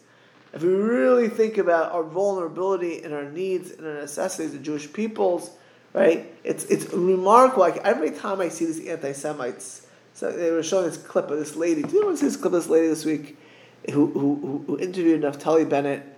If 0.54 0.62
we 0.62 0.70
really 0.70 1.30
think 1.30 1.58
about 1.58 1.94
our 1.94 2.04
vulnerability 2.04 3.02
and 3.02 3.14
our 3.14 3.24
needs 3.24 3.72
and 3.72 3.88
our 3.88 3.94
necessities, 3.94 4.52
the 4.52 4.60
Jewish 4.60 4.92
peoples, 4.94 5.50
right? 5.94 6.32
It's 6.44 6.66
it's 6.66 6.94
remarkable. 6.94 7.62
Like 7.62 7.78
every 7.78 8.12
time 8.12 8.40
I 8.40 8.50
see 8.50 8.66
these 8.66 8.86
anti-Semites, 8.88 9.88
so 10.14 10.32
they 10.32 10.52
were 10.52 10.62
showing 10.62 10.86
this 10.86 10.98
clip 10.98 11.32
of 11.32 11.40
this 11.40 11.56
lady. 11.56 11.82
Do 11.82 11.96
you 11.96 12.06
want 12.06 12.20
to 12.20 12.20
see 12.20 12.28
this 12.28 12.38
clip 12.38 12.54
of 12.54 12.62
this 12.62 12.70
lady 12.70 12.88
this 12.88 13.04
week 13.04 13.36
who, 13.92 14.08
who, 14.08 14.64
who 14.68 14.78
interviewed 14.80 15.22
Naftali 15.22 15.68
Bennett, 15.68 16.13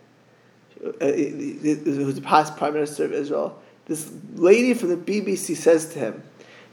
who's 0.99 2.15
the 2.15 2.21
past 2.23 2.57
prime 2.57 2.73
minister 2.73 3.05
of 3.05 3.13
Israel? 3.13 3.61
This 3.85 4.11
lady 4.33 4.73
from 4.73 4.89
the 4.89 4.97
BBC 4.97 5.55
says 5.55 5.93
to 5.93 5.99
him, 5.99 6.23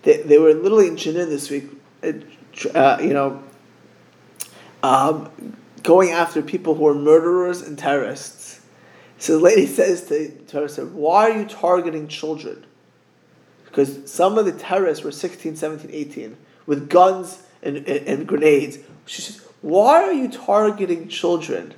they, 0.02 0.18
they 0.22 0.38
were 0.38 0.54
literally 0.54 0.88
in 0.88 0.96
Jenin 0.96 1.28
this 1.28 1.50
week, 1.50 1.64
uh, 2.02 2.12
uh, 2.74 2.98
you 3.00 3.12
know, 3.12 3.42
um, 4.82 5.30
going 5.82 6.10
after 6.10 6.42
people 6.42 6.74
who 6.74 6.86
are 6.86 6.94
murderers 6.94 7.62
and 7.62 7.78
terrorists. 7.78 8.60
So 9.18 9.38
the 9.38 9.44
lady 9.44 9.66
says 9.78 10.06
to, 10.08 10.30
to 10.30 10.66
her, 10.66 10.86
why 10.86 11.30
are 11.30 11.38
you 11.38 11.44
targeting 11.44 12.08
children? 12.08 12.66
Because 13.64 14.10
some 14.10 14.36
of 14.36 14.44
the 14.44 14.52
terrorists 14.52 15.04
were 15.04 15.12
16, 15.12 15.56
17, 15.56 15.90
18 15.90 16.36
with 16.66 16.88
guns 16.88 17.42
and, 17.62 17.78
and, 17.78 17.88
and 18.06 18.26
grenades. 18.26 18.78
She 19.06 19.22
says, 19.22 19.40
"Why 19.62 20.02
are 20.02 20.12
you 20.12 20.28
targeting 20.28 21.08
children?" 21.08 21.74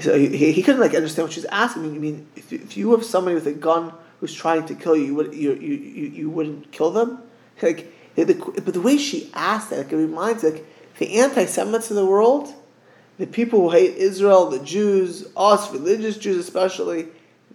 So 0.00 0.18
he, 0.18 0.52
he 0.52 0.62
couldn't 0.62 0.80
like 0.80 0.94
understand 0.94 1.26
what 1.28 1.32
she's 1.32 1.44
asking. 1.46 1.84
I 1.84 1.98
mean, 1.98 2.26
if 2.36 2.50
you, 2.50 2.58
if 2.58 2.76
you 2.76 2.90
have 2.92 3.04
somebody 3.04 3.34
with 3.34 3.46
a 3.46 3.52
gun 3.52 3.92
who's 4.20 4.34
trying 4.34 4.66
to 4.66 4.74
kill 4.74 4.96
you, 4.96 5.04
you 5.04 5.14
would 5.14 5.34
you, 5.34 5.54
you, 5.54 5.76
you 5.76 6.30
wouldn't 6.30 6.72
kill 6.72 6.90
them? 6.90 7.18
Like, 7.60 7.92
the, 8.14 8.34
but 8.64 8.74
the 8.74 8.80
way 8.80 8.98
she 8.98 9.30
asked 9.34 9.70
that, 9.70 9.78
like, 9.78 9.92
it 9.92 9.96
reminds 9.96 10.42
like 10.42 10.64
the 10.98 11.18
anti-Semites 11.18 11.90
of 11.90 11.96
the 11.96 12.06
world, 12.06 12.52
the 13.18 13.26
people 13.26 13.60
who 13.60 13.70
hate 13.70 13.96
Israel, 13.96 14.50
the 14.50 14.58
Jews, 14.58 15.26
us 15.36 15.70
religious 15.72 16.16
Jews 16.16 16.36
especially, 16.36 17.08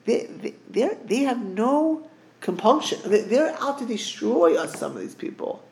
they 0.05 0.25
they 0.69 0.97
they 1.05 1.19
have 1.23 1.43
no 1.43 2.07
compunction. 2.39 2.99
They're 3.05 3.55
out 3.59 3.79
to 3.79 3.85
destroy 3.85 4.55
us. 4.55 4.79
Some 4.79 4.91
of 4.93 4.99
these 4.99 5.15
people 5.15 5.63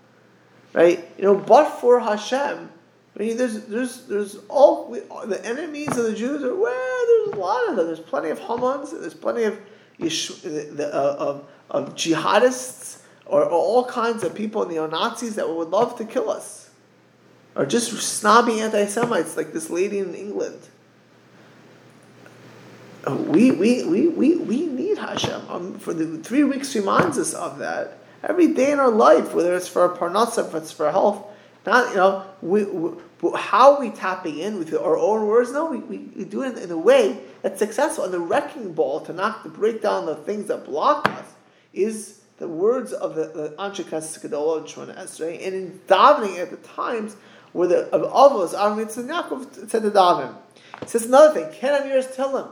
right? 0.75 1.09
You 1.17 1.23
know, 1.23 1.35
but 1.35 1.79
for 1.79 1.99
Hashem, 1.99 2.69
I 3.15 3.19
mean, 3.19 3.37
there's 3.37 3.65
there's 3.65 4.05
there's 4.07 4.37
all 4.49 4.91
the 4.91 5.45
enemies 5.45 5.89
of 5.89 6.03
the 6.03 6.13
Jews 6.13 6.43
are 6.43 6.55
well. 6.55 7.05
There's 7.07 7.37
a 7.37 7.39
lot 7.39 7.69
of 7.69 7.75
them. 7.77 7.87
There's 7.87 7.99
plenty 7.99 8.29
of 8.29 8.39
Hamans. 8.39 8.91
There's 8.91 9.13
plenty 9.13 9.43
of 9.43 9.59
the, 9.97 10.89
uh, 10.93 11.15
of, 11.17 11.47
of 11.69 11.95
jihadists 11.95 13.01
or, 13.25 13.43
or, 13.43 13.49
all 13.49 13.85
kinds 13.85 14.23
of 14.23 14.35
people, 14.35 14.65
neo 14.67 14.87
Nazis 14.87 15.35
that 15.35 15.49
would 15.49 15.69
love 15.69 15.97
to 15.97 16.05
kill 16.05 16.29
us, 16.29 16.69
or 17.55 17.65
just 17.65 17.91
snobby 17.93 18.59
anti-Semites 18.59 19.37
like 19.37 19.53
this 19.53 19.69
lady 19.69 19.99
in 19.99 20.13
England. 20.13 20.59
we, 23.07 23.51
we, 23.51 23.83
we, 23.85 24.07
we, 24.09 24.35
we 24.35 24.65
need 24.65 24.97
Hashem. 24.97 25.41
Um, 25.49 25.79
for 25.79 25.93
the 25.93 26.17
three 26.19 26.43
weeks 26.43 26.75
reminds 26.75 27.17
us 27.17 27.33
of 27.33 27.59
that. 27.59 27.97
Every 28.23 28.53
day 28.53 28.71
in 28.71 28.79
our 28.79 28.89
life, 28.89 29.33
whether 29.33 29.55
it's 29.55 29.67
for 29.67 29.87
parnasa, 29.89 30.47
if 30.47 30.55
it's 30.55 30.71
for 30.71 30.91
health, 30.91 31.25
not 31.65 31.89
you 31.89 31.95
know, 31.95 32.25
we, 32.41 32.63
we 32.63 32.91
how 33.35 33.73
are 33.73 33.79
we 33.79 33.89
tapping 33.89 34.37
in 34.37 34.59
with 34.59 34.73
our 34.73 34.97
own 34.97 35.25
words? 35.25 35.51
No, 35.51 35.65
we, 35.65 35.79
we, 35.79 35.97
we 36.15 36.25
do 36.25 36.43
it 36.43 36.57
in, 36.57 36.69
a 36.69 36.77
way 36.77 37.19
that's 37.41 37.59
successful. 37.59 38.03
And 38.03 38.13
the 38.13 38.19
wrecking 38.19 38.73
ball 38.73 39.01
to 39.01 39.13
knock 39.13 39.43
to 39.43 39.49
break 39.49 39.81
down 39.81 40.05
the 40.05 40.15
things 40.15 40.47
that 40.47 40.65
block 40.65 41.07
us 41.09 41.25
is 41.73 42.21
the 42.37 42.47
words 42.47 42.93
of 42.93 43.15
the, 43.15 43.27
the 43.27 43.55
Anshe 43.57 43.83
Kadola 43.83 44.57
and 44.59 44.67
Shemona 44.67 44.97
Esrei, 44.97 45.45
and 45.45 45.55
in 45.55 45.79
davening 45.87 46.37
at 46.37 46.51
the 46.51 46.57
times 46.57 47.15
where 47.53 47.67
the 47.67 47.77
of 47.89 48.01
Avos, 48.11 48.53
Aaron 48.53 48.79
and 48.79 48.89
Yaakov 48.89 49.69
said 49.69 49.83
to 49.83 49.91
daven. 49.91 50.35
It 50.81 50.89
says 50.89 51.05
another 51.05 51.33
thing, 51.33 51.53
Ken 51.53 51.81
Amirs 51.81 52.13
Tehillim. 52.13 52.51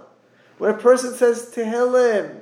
When 0.57 0.73
a 0.73 0.77
person 0.77 1.13
says 1.13 1.51
Tehillim, 1.53 2.41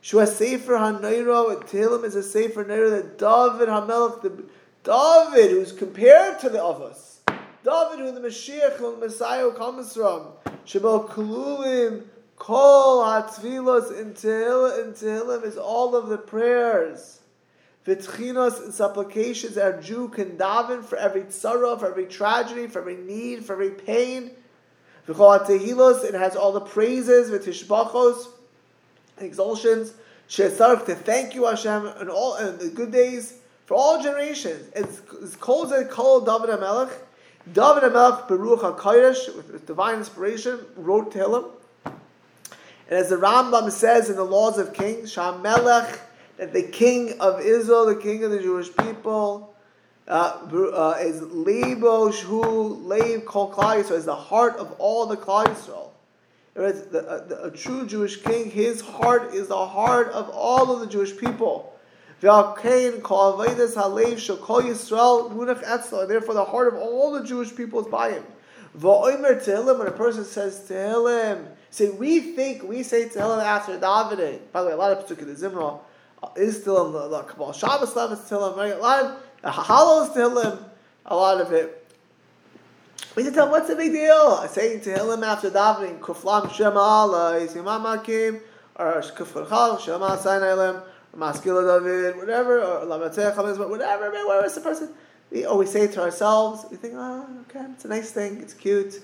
Shua 0.00 0.26
Sefer 0.26 0.72
HaNeiro, 0.72 1.62
Tehillim 1.64 2.04
is 2.04 2.14
a 2.14 2.22
Sefer 2.22 2.64
Neiro 2.64 2.90
that 2.90 3.18
David 3.18 3.68
HaMelech, 3.68 4.22
the 4.22 4.44
David, 4.82 5.50
who's 5.50 5.72
compared 5.72 6.38
to 6.40 6.48
the 6.48 6.58
Avos, 6.58 7.18
David, 7.62 7.98
who 7.98 8.12
the 8.12 8.26
Mashiach, 8.26 8.76
who 8.76 8.92
the 8.92 9.06
Messiah 9.06 9.50
comes 9.52 9.94
from, 9.94 10.28
Shabbat 10.64 11.10
Kululim, 11.10 12.04
Kol 12.38 13.04
HaTvilos 13.04 14.00
in 14.00 14.14
Tehillim 14.14 15.44
is 15.44 15.58
all 15.58 15.94
of 15.94 16.08
the 16.08 16.16
prayers. 16.16 17.20
Vitchinos 17.86 18.62
and 18.64 18.72
supplications 18.72 19.58
our 19.58 19.78
Jew 19.80 20.08
can 20.08 20.38
daven 20.38 20.82
for 20.82 20.96
every 20.96 21.30
sorrow, 21.30 21.76
for 21.76 21.88
every 21.88 22.06
tragedy, 22.06 22.66
for 22.66 22.78
every 22.78 22.96
need, 22.96 23.44
for 23.44 23.52
every 23.52 23.70
pain. 23.70 24.30
V'chol 25.06 25.44
HaTehilos, 25.44 26.04
it 26.04 26.14
has 26.14 26.34
all 26.36 26.52
the 26.52 26.60
praises, 26.60 27.30
V'tishbachos, 27.30 28.28
exaltations. 29.20 29.92
She'esarach 30.28 30.86
to 30.86 30.94
thank 30.94 31.34
you, 31.34 31.44
Hashem, 31.44 31.86
and 31.86 32.08
all 32.08 32.34
and 32.36 32.58
the 32.58 32.68
good 32.70 32.92
days 32.92 33.39
for 33.70 33.76
all 33.76 34.02
generations. 34.02 34.68
It's, 34.74 35.36
called 35.36 35.72
a 35.72 35.84
call 35.84 36.22
David 36.22 36.58
HaMelech. 36.58 36.90
David 37.52 37.84
HaMelech, 37.84 38.26
Beruch 38.26 38.62
HaKadosh, 38.62 39.36
with 39.36 39.64
divine 39.64 39.98
inspiration, 39.98 40.58
wrote 40.74 41.14
Tehillim. 41.14 41.52
And 41.84 41.94
as 42.88 43.10
the 43.10 43.14
Rambam 43.14 43.70
says 43.70 44.10
in 44.10 44.16
the 44.16 44.24
Laws 44.24 44.58
of 44.58 44.74
Kings, 44.74 45.14
Shamelech, 45.14 46.00
that 46.38 46.52
the 46.52 46.64
king 46.64 47.20
of 47.20 47.40
Israel, 47.42 47.86
the 47.86 47.94
king 47.94 48.24
of 48.24 48.32
the 48.32 48.40
Jewish 48.40 48.76
people, 48.76 49.54
uh, 50.08 50.40
uh, 50.52 50.96
is 51.00 51.22
Lebo 51.22 52.10
Shu 52.10 52.42
Leib 52.42 53.24
Kol 53.24 53.52
Klal 53.52 53.84
Yisrael, 53.84 53.92
is 53.92 54.04
the 54.04 54.16
heart 54.16 54.56
of 54.56 54.72
all 54.80 55.06
the 55.06 55.16
Klal 55.16 55.44
Yisrael. 55.44 55.90
The, 56.54 57.06
uh, 57.08 57.28
the, 57.28 57.44
a 57.44 57.50
true 57.52 57.86
Jewish 57.86 58.20
king, 58.20 58.50
his 58.50 58.80
heart 58.80 59.32
is 59.32 59.46
the 59.46 59.64
heart 59.64 60.08
of 60.08 60.28
all 60.30 60.74
of 60.74 60.80
the 60.80 60.88
Jewish 60.88 61.16
people. 61.16 61.70
Therefore, 62.20 62.54
the 66.34 66.44
heart 66.46 66.68
of 66.68 66.74
all 66.74 67.12
the 67.12 67.24
Jewish 67.24 67.56
people 67.56 67.80
is 67.80 67.86
by 67.86 68.12
him. 68.12 68.24
When 68.74 69.24
a 69.24 69.90
person 69.90 70.24
says 70.24 70.68
Tehillim, 70.68 71.46
say 71.70 71.88
we 71.90 72.20
think 72.20 72.62
we 72.62 72.82
say 72.82 73.08
Tehillim 73.08 73.42
after 73.42 73.78
davening. 73.78 74.40
By 74.52 74.60
the 74.60 74.68
way, 74.68 74.74
a 74.74 74.76
lot 74.76 74.92
of 74.92 75.06
Pesukah 75.06 75.26
the 75.26 75.48
Zimra 75.48 75.80
uh, 76.22 76.28
is 76.36 76.60
still 76.60 76.86
in 76.86 76.92
the, 76.92 77.08
the 77.08 77.22
Kabbalah 77.22 77.54
Shabbos 77.54 77.96
Lam 77.96 78.12
is 78.12 78.18
Tehillim. 78.20 78.56
Right? 78.56 78.74
A 78.74 78.78
lot 78.78 79.04
of 79.04 79.22
the 79.42 79.48
Halal 79.48 80.14
Tehillim. 80.14 80.58
A 81.06 81.16
lot 81.16 81.40
of 81.40 81.52
it. 81.52 81.90
We 83.16 83.24
to 83.24 83.32
tell 83.32 83.46
him 83.46 83.52
what's 83.52 83.68
the 83.68 83.76
big 83.76 83.92
deal. 83.92 84.46
Saying 84.46 84.80
Tehillim 84.80 85.24
after 85.24 85.50
davening, 85.50 85.98
Kuflam 86.00 86.52
Shema 86.52 86.78
Allah, 86.78 87.40
Yisimam 87.40 87.82
Hakim, 87.82 88.40
or 88.76 89.00
Kufchal 89.00 89.80
Shema 89.80 90.16
Sinai 90.16 90.80
Maskila 91.16 91.80
David, 91.80 92.16
whatever, 92.16 92.62
or 92.62 92.86
Lamatech, 92.86 93.36
whatever, 93.36 93.68
whatever 93.68 94.44
is 94.44 94.54
the 94.54 94.60
person. 94.60 94.90
We 95.30 95.44
always 95.44 95.70
say 95.70 95.86
to 95.86 96.00
ourselves, 96.00 96.66
we 96.70 96.76
think, 96.76 96.94
oh, 96.96 97.26
okay, 97.48 97.64
it's 97.72 97.84
a 97.84 97.88
nice 97.88 98.10
thing, 98.10 98.40
it's 98.40 98.54
cute. 98.54 99.00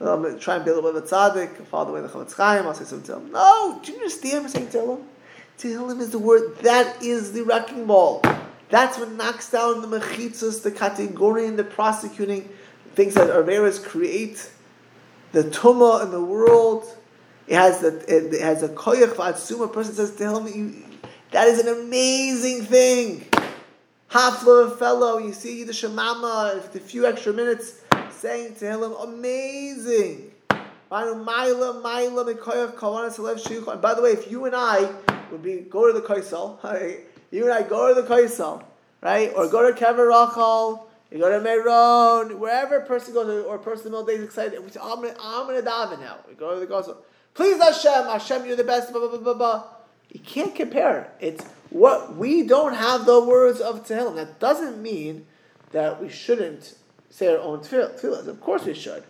I'm 0.00 0.22
going 0.22 0.34
to 0.34 0.40
try 0.40 0.56
and 0.56 0.64
build 0.64 0.78
a 0.78 0.80
little 0.80 0.98
bit 0.98 1.12
of 1.12 1.12
a 1.12 1.14
tzaddik, 1.14 1.66
follow 1.66 1.86
the 1.86 1.92
way 1.92 2.00
the 2.00 2.08
Chofetz 2.08 2.34
Chaim, 2.34 2.66
I'll 2.66 2.74
say 2.74 2.84
something 2.84 3.06
to 3.14 3.20
him. 3.20 3.32
No, 3.32 3.78
do 3.82 3.92
you 3.92 3.98
understand 3.98 4.44
what 4.44 4.44
I'm 4.44 4.48
saying 4.48 4.68
Tehillim? 4.68 5.04
Tehillim 5.58 6.00
is 6.00 6.10
the 6.10 6.18
word, 6.18 6.56
that 6.60 7.02
is 7.02 7.32
the 7.32 7.42
wrecking 7.42 7.86
ball. 7.86 8.22
That's 8.70 8.98
what 8.98 9.12
knocks 9.12 9.50
down 9.50 9.82
the 9.82 9.98
mechitzas, 9.98 10.62
the 10.62 10.70
category, 10.70 11.50
the 11.50 11.64
prosecuting 11.64 12.48
things 12.94 13.14
that 13.14 13.28
Arveras 13.28 13.84
create, 13.84 14.50
the 15.32 15.42
tumah 15.42 16.04
in 16.04 16.10
the 16.12 16.22
world. 16.22 16.86
It 17.46 17.56
has 17.56 17.80
the 17.80 18.04
it 18.08 18.40
has 18.40 18.62
a 18.62 18.68
koyach 18.68 19.14
v'atzuma. 19.14 19.64
A 19.64 19.68
person 19.68 19.94
says 19.94 20.12
Tehillim, 20.12 20.54
you, 20.54 20.84
that 21.32 21.46
is 21.46 21.60
an 21.60 21.68
amazing 21.68 22.64
thing. 22.64 23.24
Hafla 24.10 24.76
fellow, 24.78 25.18
you 25.18 25.32
see 25.32 25.62
the 25.62 25.72
Shemama, 25.72 26.74
a 26.74 26.80
few 26.80 27.06
extra 27.06 27.32
minutes 27.32 27.80
saying 28.10 28.56
to 28.56 28.66
him, 28.66 28.82
amazing. 28.82 30.32
By 30.88 31.04
the 31.04 31.14
way, 34.02 34.10
if 34.10 34.30
you 34.30 34.44
and 34.46 34.56
I 34.56 34.92
would 35.30 35.42
be 35.42 35.58
go 35.58 35.86
to 35.86 35.92
the 35.92 36.04
Kaisel, 36.04 36.58
you 37.30 37.44
and 37.44 37.52
I 37.52 37.62
go 37.62 37.94
to 37.94 38.02
the 38.02 38.08
Kaisel, 38.08 38.64
right? 39.00 39.32
Or 39.36 39.46
go 39.46 39.72
to 39.72 39.78
Kever 39.78 40.08
Rachel, 40.08 40.88
you 41.12 41.18
go 41.18 41.30
to 41.30 41.40
Meron, 41.40 42.40
wherever 42.40 42.78
a 42.78 42.84
person 42.84 43.14
goes, 43.14 43.44
or 43.44 43.54
a 43.54 43.58
person 43.60 43.86
in 43.86 43.92
the 43.92 43.98
middle 43.98 44.16
days 44.16 44.24
excited, 44.24 44.58
I'm 44.58 44.68
gonna, 45.00 45.14
I'm 45.20 45.46
gonna 45.46 45.62
daven 45.62 46.00
now. 46.00 46.16
We 46.28 46.34
go 46.34 46.54
to 46.54 46.60
the 46.60 46.66
Kaisel. 46.66 46.96
Please 47.34 47.62
Hashem, 47.62 48.06
Hashem, 48.06 48.44
you're 48.44 48.56
the 48.56 48.64
best, 48.64 48.90
blah, 48.90 49.00
blah, 49.00 49.10
blah, 49.16 49.20
blah, 49.20 49.34
blah. 49.34 49.64
You 50.12 50.20
can't 50.20 50.54
compare. 50.54 51.12
It's 51.20 51.44
what 51.70 52.16
we 52.16 52.42
don't 52.42 52.74
have 52.74 53.06
the 53.06 53.20
words 53.20 53.60
of 53.60 53.86
Tehillim. 53.86 54.16
That 54.16 54.40
doesn't 54.40 54.82
mean 54.82 55.26
that 55.72 56.00
we 56.00 56.08
shouldn't 56.08 56.74
say 57.10 57.28
our 57.28 57.38
own 57.38 57.60
tefillahs. 57.60 58.26
Of 58.26 58.40
course 58.40 58.64
we 58.64 58.74
should. 58.74 59.04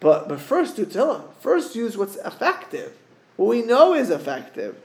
But, 0.00 0.28
but 0.28 0.40
first 0.40 0.76
do 0.76 0.84
Tehillim. 0.84 1.22
First 1.40 1.74
use 1.74 1.96
what's 1.96 2.16
effective. 2.16 2.92
What 3.36 3.48
we 3.48 3.62
know 3.62 3.94
is 3.94 4.10
effective. 4.10 4.76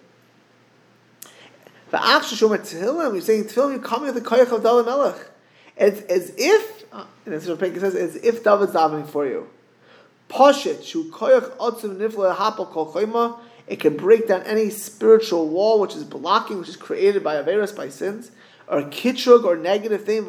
But 1.91 2.01
after 2.01 2.35
Shomer 2.35 2.59
Tehillim, 2.59 3.13
you're 3.13 3.21
saying 3.21 3.45
Tehillim, 3.45 3.71
you're 3.71 3.79
coming 3.79 4.13
with 4.13 4.23
the 4.23 4.29
koyach 4.29 4.51
of 4.51 4.63
David 4.63 4.85
Melech. 4.85 5.29
It's 5.75 6.01
as 6.01 6.33
if, 6.37 6.85
uh, 6.93 7.05
and 7.25 7.33
as 7.33 7.49
Rabbi 7.49 7.77
says, 7.79 7.95
as 7.95 8.15
if 8.17 8.43
David's 8.43 8.73
davening 8.73 9.07
for 9.07 9.25
you. 9.25 9.49
Pashit, 10.29 10.83
shu 10.85 11.11
koyach 11.11 11.57
otzim 11.57 12.71
kol 12.71 12.93
it 13.69 13.79
can 13.79 13.95
break 13.95 14.27
down 14.27 14.41
any 14.43 14.71
spiritual 14.71 15.47
wall 15.47 15.79
which 15.79 15.95
is 15.95 16.03
blocking, 16.03 16.57
which 16.57 16.69
is 16.69 16.75
created 16.75 17.23
by 17.23 17.35
Averis, 17.35 17.73
by 17.73 17.87
sins, 17.87 18.31
or 18.67 18.81
kitrug, 18.81 19.45
or 19.45 19.55
negative 19.55 20.03
thing, 20.03 20.25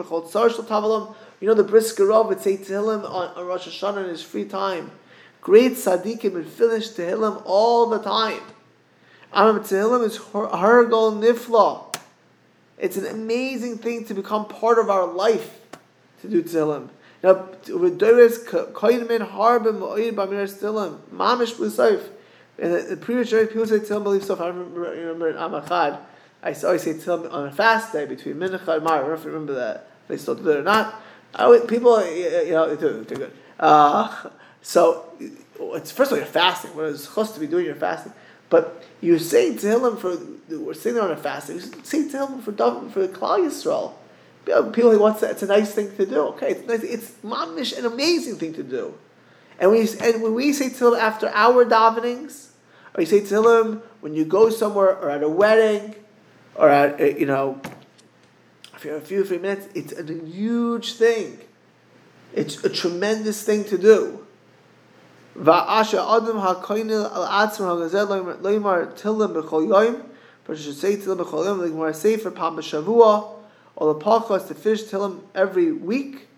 you 1.40 1.48
know 1.48 1.55
the 1.55 1.64
Briskerov 1.64 2.29
would 2.29 2.42
say 2.42 2.59
Tehillim 2.59 3.03
on, 3.03 3.29
on 3.35 3.46
Rosh 3.46 3.66
Hashanah 3.66 4.05
in 4.05 4.11
his 4.11 4.22
free 4.22 4.44
time. 4.44 4.90
Great 5.40 5.72
tzaddikim 5.72 6.35
would 6.35 6.46
finish 6.46 6.90
Tehillim 6.90 7.42
all 7.46 7.87
the 7.87 7.98
time. 7.98 8.42
Amam 9.33 9.61
Tehillim 9.61 10.05
is 10.05 10.18
Hargal 10.18 11.18
Nifla. 11.18 11.96
It's 12.76 12.98
an 12.98 13.07
amazing 13.07 13.79
thing 13.79 14.05
to 14.05 14.12
become 14.12 14.46
part 14.46 14.79
of 14.79 14.90
our 14.90 15.07
life 15.07 15.59
to 16.20 16.29
do 16.29 16.42
Tehillim. 16.42 16.90
Now, 17.22 17.48
with 17.68 17.98
Doris 17.98 18.44
Koyinmin 18.44 19.31
Harbim 19.31 19.81
Oid 19.81 20.12
Bamir 20.12 20.44
Tehillim, 20.44 20.98
Mamish 21.11 21.55
Blusayf. 21.55 22.03
In 22.61 22.73
the, 22.73 22.81
the 22.81 22.96
previous 22.99 23.31
generation, 23.31 23.55
people 23.55 23.66
say 23.66 23.79
Tehillim 23.79 24.03
believe 24.03 24.23
stuff. 24.23 24.40
I 24.40 24.49
remember, 24.49 24.87
I 24.87 24.90
remember 24.90 25.31
in 25.31 25.37
Amachad, 25.37 25.99
I 26.42 26.53
always 26.62 26.83
say 26.83 26.92
Tehillim 26.92 27.33
on 27.33 27.46
a 27.46 27.51
fast 27.51 27.92
day 27.92 28.05
between 28.05 28.35
Mincha 28.35 28.68
and 28.68 28.85
Mar. 28.85 28.96
I 28.96 28.99
don't 28.99 29.09
know 29.09 29.14
if 29.14 29.25
you 29.25 29.31
remember 29.31 29.55
that. 29.55 29.88
They 30.09 30.18
still 30.18 30.35
do 30.35 30.51
it 30.51 30.59
or 30.59 30.62
not. 30.62 31.03
I, 31.35 31.44
always, 31.44 31.64
people, 31.64 32.05
you 32.07 32.51
know, 32.51 32.75
they're, 32.75 33.03
they're 33.05 33.18
good. 33.18 33.33
Uh, 33.59 34.29
so, 34.61 35.07
it's 35.59 35.90
first 35.90 36.12
of 36.12 36.16
all, 36.16 36.18
you're 36.18 36.27
fasting. 36.27 36.73
it's 36.77 37.05
supposed 37.05 37.33
to 37.33 37.40
be 37.40 37.46
doing, 37.46 37.64
you're 37.64 37.75
fasting. 37.75 38.12
But 38.51 38.85
you're 39.01 39.18
saying 39.18 39.59
Tehillim 39.59 39.99
for, 39.99 40.18
we're 40.55 40.75
sitting 40.75 40.94
there 40.94 41.05
on 41.05 41.12
a 41.12 41.16
fasting, 41.16 41.61
you're 41.61 41.85
saying 41.85 42.11
Tehillim 42.11 42.42
for, 42.42 42.53
for 42.90 43.07
the 43.07 43.09
Klal 43.09 43.38
Yisrael. 43.38 43.94
People 44.44 44.90
think, 44.90 45.01
what's 45.01 45.20
that? 45.20 45.31
It's 45.31 45.42
a 45.42 45.46
nice 45.46 45.73
thing 45.73 45.96
to 45.96 46.05
do. 46.05 46.20
Okay, 46.29 46.53
it's 46.53 46.66
nice. 46.66 46.83
It's 46.83 47.11
mamish, 47.25 47.79
an 47.79 47.87
amazing 47.87 48.37
thing 48.37 48.53
to 48.55 48.62
do. 48.62 48.94
And, 49.59 49.70
we, 49.70 49.88
and 50.01 50.23
when 50.23 50.35
we 50.35 50.53
say 50.53 50.68
Tehillim 50.68 50.99
after 50.99 51.31
our 51.31 51.64
davenings, 51.64 52.50
or 52.94 53.00
you 53.00 53.07
say 53.07 53.20
Tehillim 53.20 53.83
when 54.00 54.14
you 54.14 54.24
go 54.24 54.50
somewhere 54.50 54.96
or 54.96 55.11
at 55.11 55.22
a 55.22 55.29
wedding 55.29 55.94
or 56.55 56.68
at, 56.68 57.00
uh, 57.00 57.05
you 57.05 57.26
know, 57.26 57.61
for 58.76 58.96
a 58.96 59.00
few, 59.00 59.24
few 59.24 59.38
minutes, 59.38 59.68
it's 59.74 59.92
a 59.92 60.03
huge 60.03 60.94
thing. 60.94 61.38
It's 62.33 62.64
a 62.64 62.70
tremendous 62.70 63.42
thing 63.42 63.64
to 63.64 63.76
do. 63.76 64.26
Va'asha 65.37 66.16
adam 66.16 66.38
ha'koinil 66.38 67.11
al 67.12 67.48
atzma 67.48 67.90
ha'gazet 67.90 68.40
loymar 68.40 68.98
tillim 68.98 69.35
b'chol 69.35 69.66
yoim. 69.68 70.03
But 70.44 70.59
should 70.59 70.76
say 70.76 70.96
tillim 70.96 71.18
b'chol 71.18 71.46
yoim, 71.46 71.59
like 71.62 71.72
more 71.72 71.92
say 71.92 72.16
for 72.16 72.31
pam 72.31 72.57
b'shavua, 72.57 73.31
or 73.76 73.94
the 73.94 74.00
pachas 74.00 74.48
to 74.48 74.55
fish 74.55 74.85
tillim 74.85 75.20
every 75.35 75.72
week 75.72 76.29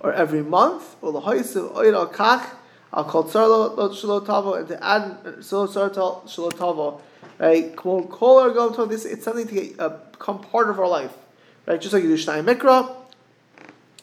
or 0.00 0.12
every 0.12 0.42
month, 0.42 0.96
or 1.02 1.12
the 1.12 1.20
hois 1.20 1.54
of 1.56 1.76
oil 1.76 1.94
al 1.94 2.08
kach, 2.08 2.54
I'll 2.92 3.04
call 3.04 3.24
Tsar 3.24 3.46
Shalotavo 3.46 4.58
and 4.58 4.68
to 4.68 4.84
add 4.84 5.22
Shalotavo, 5.40 7.00
right? 7.38 7.76
Kol 7.76 8.02
go 8.02 8.72
to 8.72 8.86
this. 8.86 9.04
It's 9.04 9.24
something 9.24 9.46
to 9.46 9.54
get, 9.54 9.78
uh, 9.78 9.90
become 10.12 10.40
part 10.40 10.68
of 10.70 10.80
our 10.80 10.88
life, 10.88 11.12
right? 11.66 11.80
Just 11.80 11.92
like 11.92 12.02
you 12.02 12.08
do 12.08 12.22
Shnai 12.22 12.44
Mikra, 12.44 12.94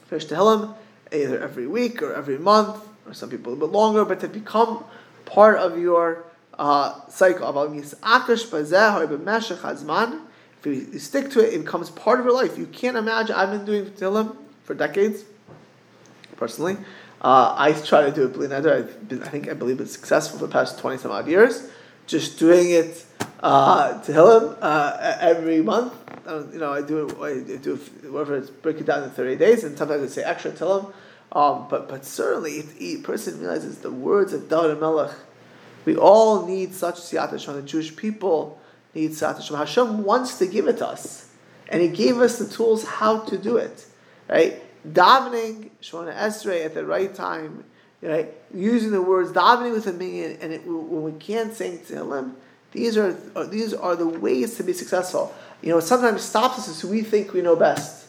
finish 0.05 0.27
Tehillim, 0.27 0.73
either 1.11 1.41
every 1.41 1.67
week 1.67 2.01
or 2.01 2.13
every 2.13 2.37
month, 2.37 2.81
or 3.05 3.13
some 3.13 3.29
people 3.29 3.51
a 3.51 3.53
little 3.53 3.67
bit 3.67 3.73
longer, 3.73 4.05
but 4.05 4.21
to 4.21 4.27
become 4.29 4.83
part 5.25 5.57
of 5.57 5.77
your 5.77 6.23
uh, 6.57 7.07
cycle. 7.09 7.47
If 10.63 10.65
you 10.65 10.99
stick 10.99 11.29
to 11.31 11.39
it, 11.45 11.53
it 11.53 11.63
becomes 11.63 11.89
part 11.89 12.19
of 12.19 12.25
your 12.25 12.33
life. 12.33 12.57
You 12.57 12.65
can't 12.67 12.97
imagine. 12.97 13.35
I've 13.35 13.51
been 13.51 13.65
doing 13.65 13.85
Tehillim 13.91 14.35
for 14.63 14.73
decades, 14.73 15.23
personally. 16.35 16.77
Uh, 17.21 17.55
I 17.57 17.71
try 17.73 18.03
to 18.03 18.11
do 18.11 18.25
it 18.25 18.33
bli 18.33 18.47
neder. 18.47 18.77
I've 18.77 19.09
been, 19.09 19.23
I 19.23 19.27
think 19.29 19.49
I 19.49 19.53
believe 19.53 19.81
it's 19.81 19.91
successful 19.91 20.39
for 20.39 20.45
the 20.45 20.51
past 20.51 20.77
twenty 20.77 20.97
some 20.97 21.11
odd 21.11 21.27
years. 21.27 21.69
Just 22.05 22.37
doing 22.37 22.69
it 22.69 23.05
uh, 23.41 23.99
Tehillim 24.01 24.57
uh, 24.61 25.17
every 25.19 25.61
month. 25.61 25.93
Uh, 26.27 26.43
you 26.51 26.59
know, 26.59 26.71
I 26.71 26.81
do 26.81 27.07
it. 27.07 27.17
I 27.17 27.57
do 27.57 27.73
it, 27.73 28.11
whatever 28.11 28.37
it's 28.37 28.51
break 28.51 28.79
it 28.79 28.85
down 28.85 29.03
in 29.03 29.09
thirty 29.09 29.35
days, 29.35 29.63
and 29.63 29.75
sometimes 29.77 30.03
I 30.03 30.07
say 30.07 30.23
extra 30.23 30.51
Tehillim. 30.51 30.93
Um, 31.31 31.67
but 31.69 31.89
but 31.89 32.05
certainly, 32.05 32.59
if 32.59 32.77
the 32.77 32.97
person 32.97 33.39
realizes 33.39 33.79
the 33.79 33.91
words 33.91 34.31
of 34.31 34.47
David 34.47 34.79
Melech, 34.79 35.15
we 35.85 35.97
all 35.97 36.45
need 36.45 36.75
such 36.75 36.95
siyat 36.95 37.31
The 37.31 37.61
Jewish 37.63 37.95
people 37.95 38.61
need 38.93 39.11
siyat 39.11 39.57
Hashem 39.57 40.03
wants 40.03 40.37
to 40.37 40.45
give 40.45 40.67
it 40.67 40.77
to 40.77 40.87
us, 40.87 41.29
and 41.67 41.81
He 41.81 41.87
gave 41.87 42.19
us 42.19 42.37
the 42.37 42.47
tools 42.47 42.85
how 42.85 43.21
to 43.21 43.39
do 43.39 43.57
it. 43.57 43.87
Right 44.29 44.61
davening 44.93 45.69
Shemona 45.81 46.15
Esrei 46.15 46.65
at 46.65 46.73
the 46.73 46.85
right 46.85 47.13
time, 47.13 47.63
right? 48.01 48.33
Using 48.53 48.91
the 48.91 49.01
words 49.01 49.31
davening 49.31 49.73
with 49.73 49.87
a 49.87 49.93
minyan, 49.93 50.37
and 50.41 50.53
it, 50.53 50.65
when 50.65 51.03
we 51.03 51.13
can't 51.13 51.53
sing 51.53 51.79
Tehillim, 51.79 52.33
these 52.71 52.97
are 52.97 53.13
these 53.47 53.73
are 53.73 53.95
the 53.95 54.07
ways 54.07 54.55
to 54.57 54.63
be 54.63 54.73
successful. 54.73 55.33
You 55.61 55.69
know, 55.69 55.79
sometimes 55.79 56.21
stops 56.21 56.59
us 56.59 56.67
is 56.67 56.83
we 56.83 57.01
think 57.01 57.33
we 57.33 57.41
know 57.41 57.55
best, 57.55 58.07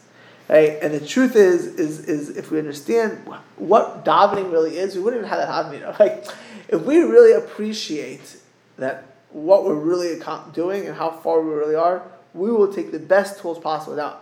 right? 0.49 0.79
And 0.83 0.93
the 0.93 1.05
truth 1.05 1.37
is, 1.37 1.67
is 1.67 2.01
is 2.07 2.37
if 2.37 2.51
we 2.51 2.59
understand 2.59 3.19
what 3.57 4.05
davening 4.05 4.53
really 4.53 4.79
is, 4.79 4.95
we 4.95 5.01
wouldn't 5.01 5.25
even 5.25 5.31
have 5.31 5.71
that 5.71 5.81
know, 5.81 5.97
like 5.99 6.27
if 6.69 6.83
we 6.83 6.99
really 6.99 7.33
appreciate 7.33 8.37
that 8.77 9.05
what 9.31 9.65
we're 9.65 9.75
really 9.75 10.21
doing 10.53 10.87
and 10.87 10.97
how 10.97 11.11
far 11.11 11.41
we 11.41 11.53
really 11.53 11.75
are, 11.75 12.03
we 12.35 12.51
will 12.51 12.73
take 12.73 12.93
the 12.93 12.99
best 12.99 13.41
tools 13.41 13.59
possible. 13.59 13.97
Now, 13.97 14.19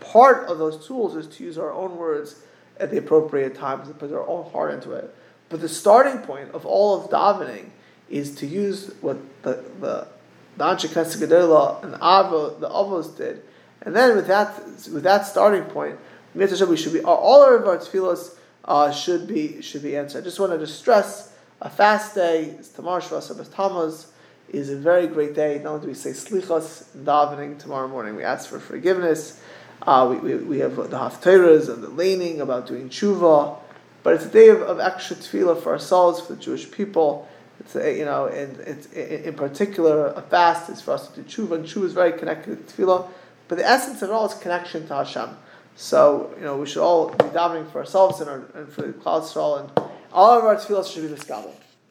part 0.00 0.48
of 0.48 0.58
those 0.58 0.86
tools 0.86 1.16
is 1.16 1.26
to 1.36 1.44
use 1.44 1.58
our 1.58 1.72
own 1.72 1.96
words 1.96 2.42
at 2.78 2.90
the 2.90 2.98
appropriate 2.98 3.54
times 3.54 3.88
and 3.88 3.98
put 3.98 4.12
our 4.12 4.26
own 4.26 4.50
heart 4.50 4.74
into 4.74 4.92
it. 4.92 5.14
But 5.48 5.60
the 5.60 5.68
starting 5.68 6.18
point 6.18 6.50
of 6.52 6.66
all 6.66 7.00
of 7.00 7.10
davening 7.10 7.70
is 8.10 8.34
to 8.36 8.46
use 8.46 8.94
what 9.00 9.18
the 9.42 9.64
the 9.80 10.08
the 10.56 10.64
Anshe 10.64 10.88
Knesset 10.88 11.84
and 11.84 11.94
Avo, 11.94 12.58
the 12.58 12.68
Avos 12.68 13.14
did, 13.16 13.42
and 13.82 13.94
then 13.94 14.16
with 14.16 14.26
that 14.26 14.56
with 14.92 15.02
that 15.02 15.26
starting 15.26 15.64
point, 15.64 15.98
we 16.34 16.46
should 16.76 16.92
be 16.92 17.00
all 17.02 17.42
our 17.42 17.58
tefillos 17.58 18.36
uh, 18.64 18.90
should 18.90 19.26
be 19.26 19.60
should 19.62 19.82
be 19.82 19.96
answered. 19.96 20.22
I 20.22 20.24
just 20.24 20.40
wanted 20.40 20.58
to 20.58 20.66
stress 20.66 21.32
a 21.60 21.70
fast 21.70 22.14
day 22.14 22.56
is 22.58 22.68
Tamar 22.68 23.00
Shvas 23.00 23.54
Tammuz 23.54 24.12
is 24.50 24.70
a 24.70 24.76
very 24.76 25.06
great 25.06 25.34
day. 25.34 25.60
Not 25.62 25.74
only 25.74 25.82
do 25.82 25.88
we 25.88 25.94
say 25.94 26.10
slichos 26.10 26.84
davening 26.96 27.58
tomorrow 27.58 27.88
morning, 27.88 28.14
we 28.16 28.24
ask 28.24 28.48
for 28.48 28.60
forgiveness. 28.60 29.40
Uh, 29.82 30.08
we, 30.10 30.16
we, 30.16 30.34
we, 30.44 30.58
have 30.58 30.76
the 30.76 30.88
haftarahs 30.88 31.72
and 31.72 31.82
the 31.82 31.88
laning 31.88 32.40
about 32.40 32.66
doing 32.66 32.88
tshuva, 32.88 33.58
but 34.02 34.14
it's 34.14 34.24
a 34.24 34.30
day 34.30 34.48
of, 34.48 34.62
of 34.62 34.80
extra 34.80 35.14
tefillah 35.16 35.60
for 35.62 35.72
ourselves, 35.72 36.20
for 36.20 36.34
the 36.34 36.42
Jewish 36.42 36.70
people. 36.70 37.28
It's 37.60 37.76
a, 37.76 37.96
you 37.96 38.04
know, 38.04 38.26
and 38.26 38.58
it's 38.60 38.86
in, 38.92 39.34
particular 39.34 40.08
a 40.08 40.22
fast 40.22 40.70
is 40.70 40.80
for 40.80 40.92
us 40.92 41.08
to 41.08 41.22
do 41.22 41.28
tshuva, 41.28 41.56
and 41.56 41.64
tshuva 41.64 41.84
is 41.84 41.92
very 41.92 42.12
connected 42.18 42.66
to 42.66 42.74
tefillah. 42.74 43.08
But 43.48 43.58
the 43.58 43.66
essence 43.66 44.02
of 44.02 44.10
it 44.10 44.12
all 44.12 44.26
is 44.26 44.34
connection 44.34 44.86
to 44.88 44.94
Hashem. 44.94 45.30
So 45.76 46.34
you 46.36 46.44
know, 46.44 46.56
we 46.56 46.66
should 46.66 46.82
all 46.82 47.10
be 47.10 47.24
davening 47.26 47.70
for 47.70 47.78
ourselves 47.78 48.20
and, 48.20 48.30
our, 48.30 48.44
and 48.54 48.68
for 48.72 48.82
the 48.82 48.92
Yisrael, 48.92 49.60
and 49.60 49.92
all 50.12 50.38
of 50.38 50.44
our 50.44 50.56
tefillah 50.56 50.90
should 50.90 51.02
be 51.02 51.08
the 51.08 51.16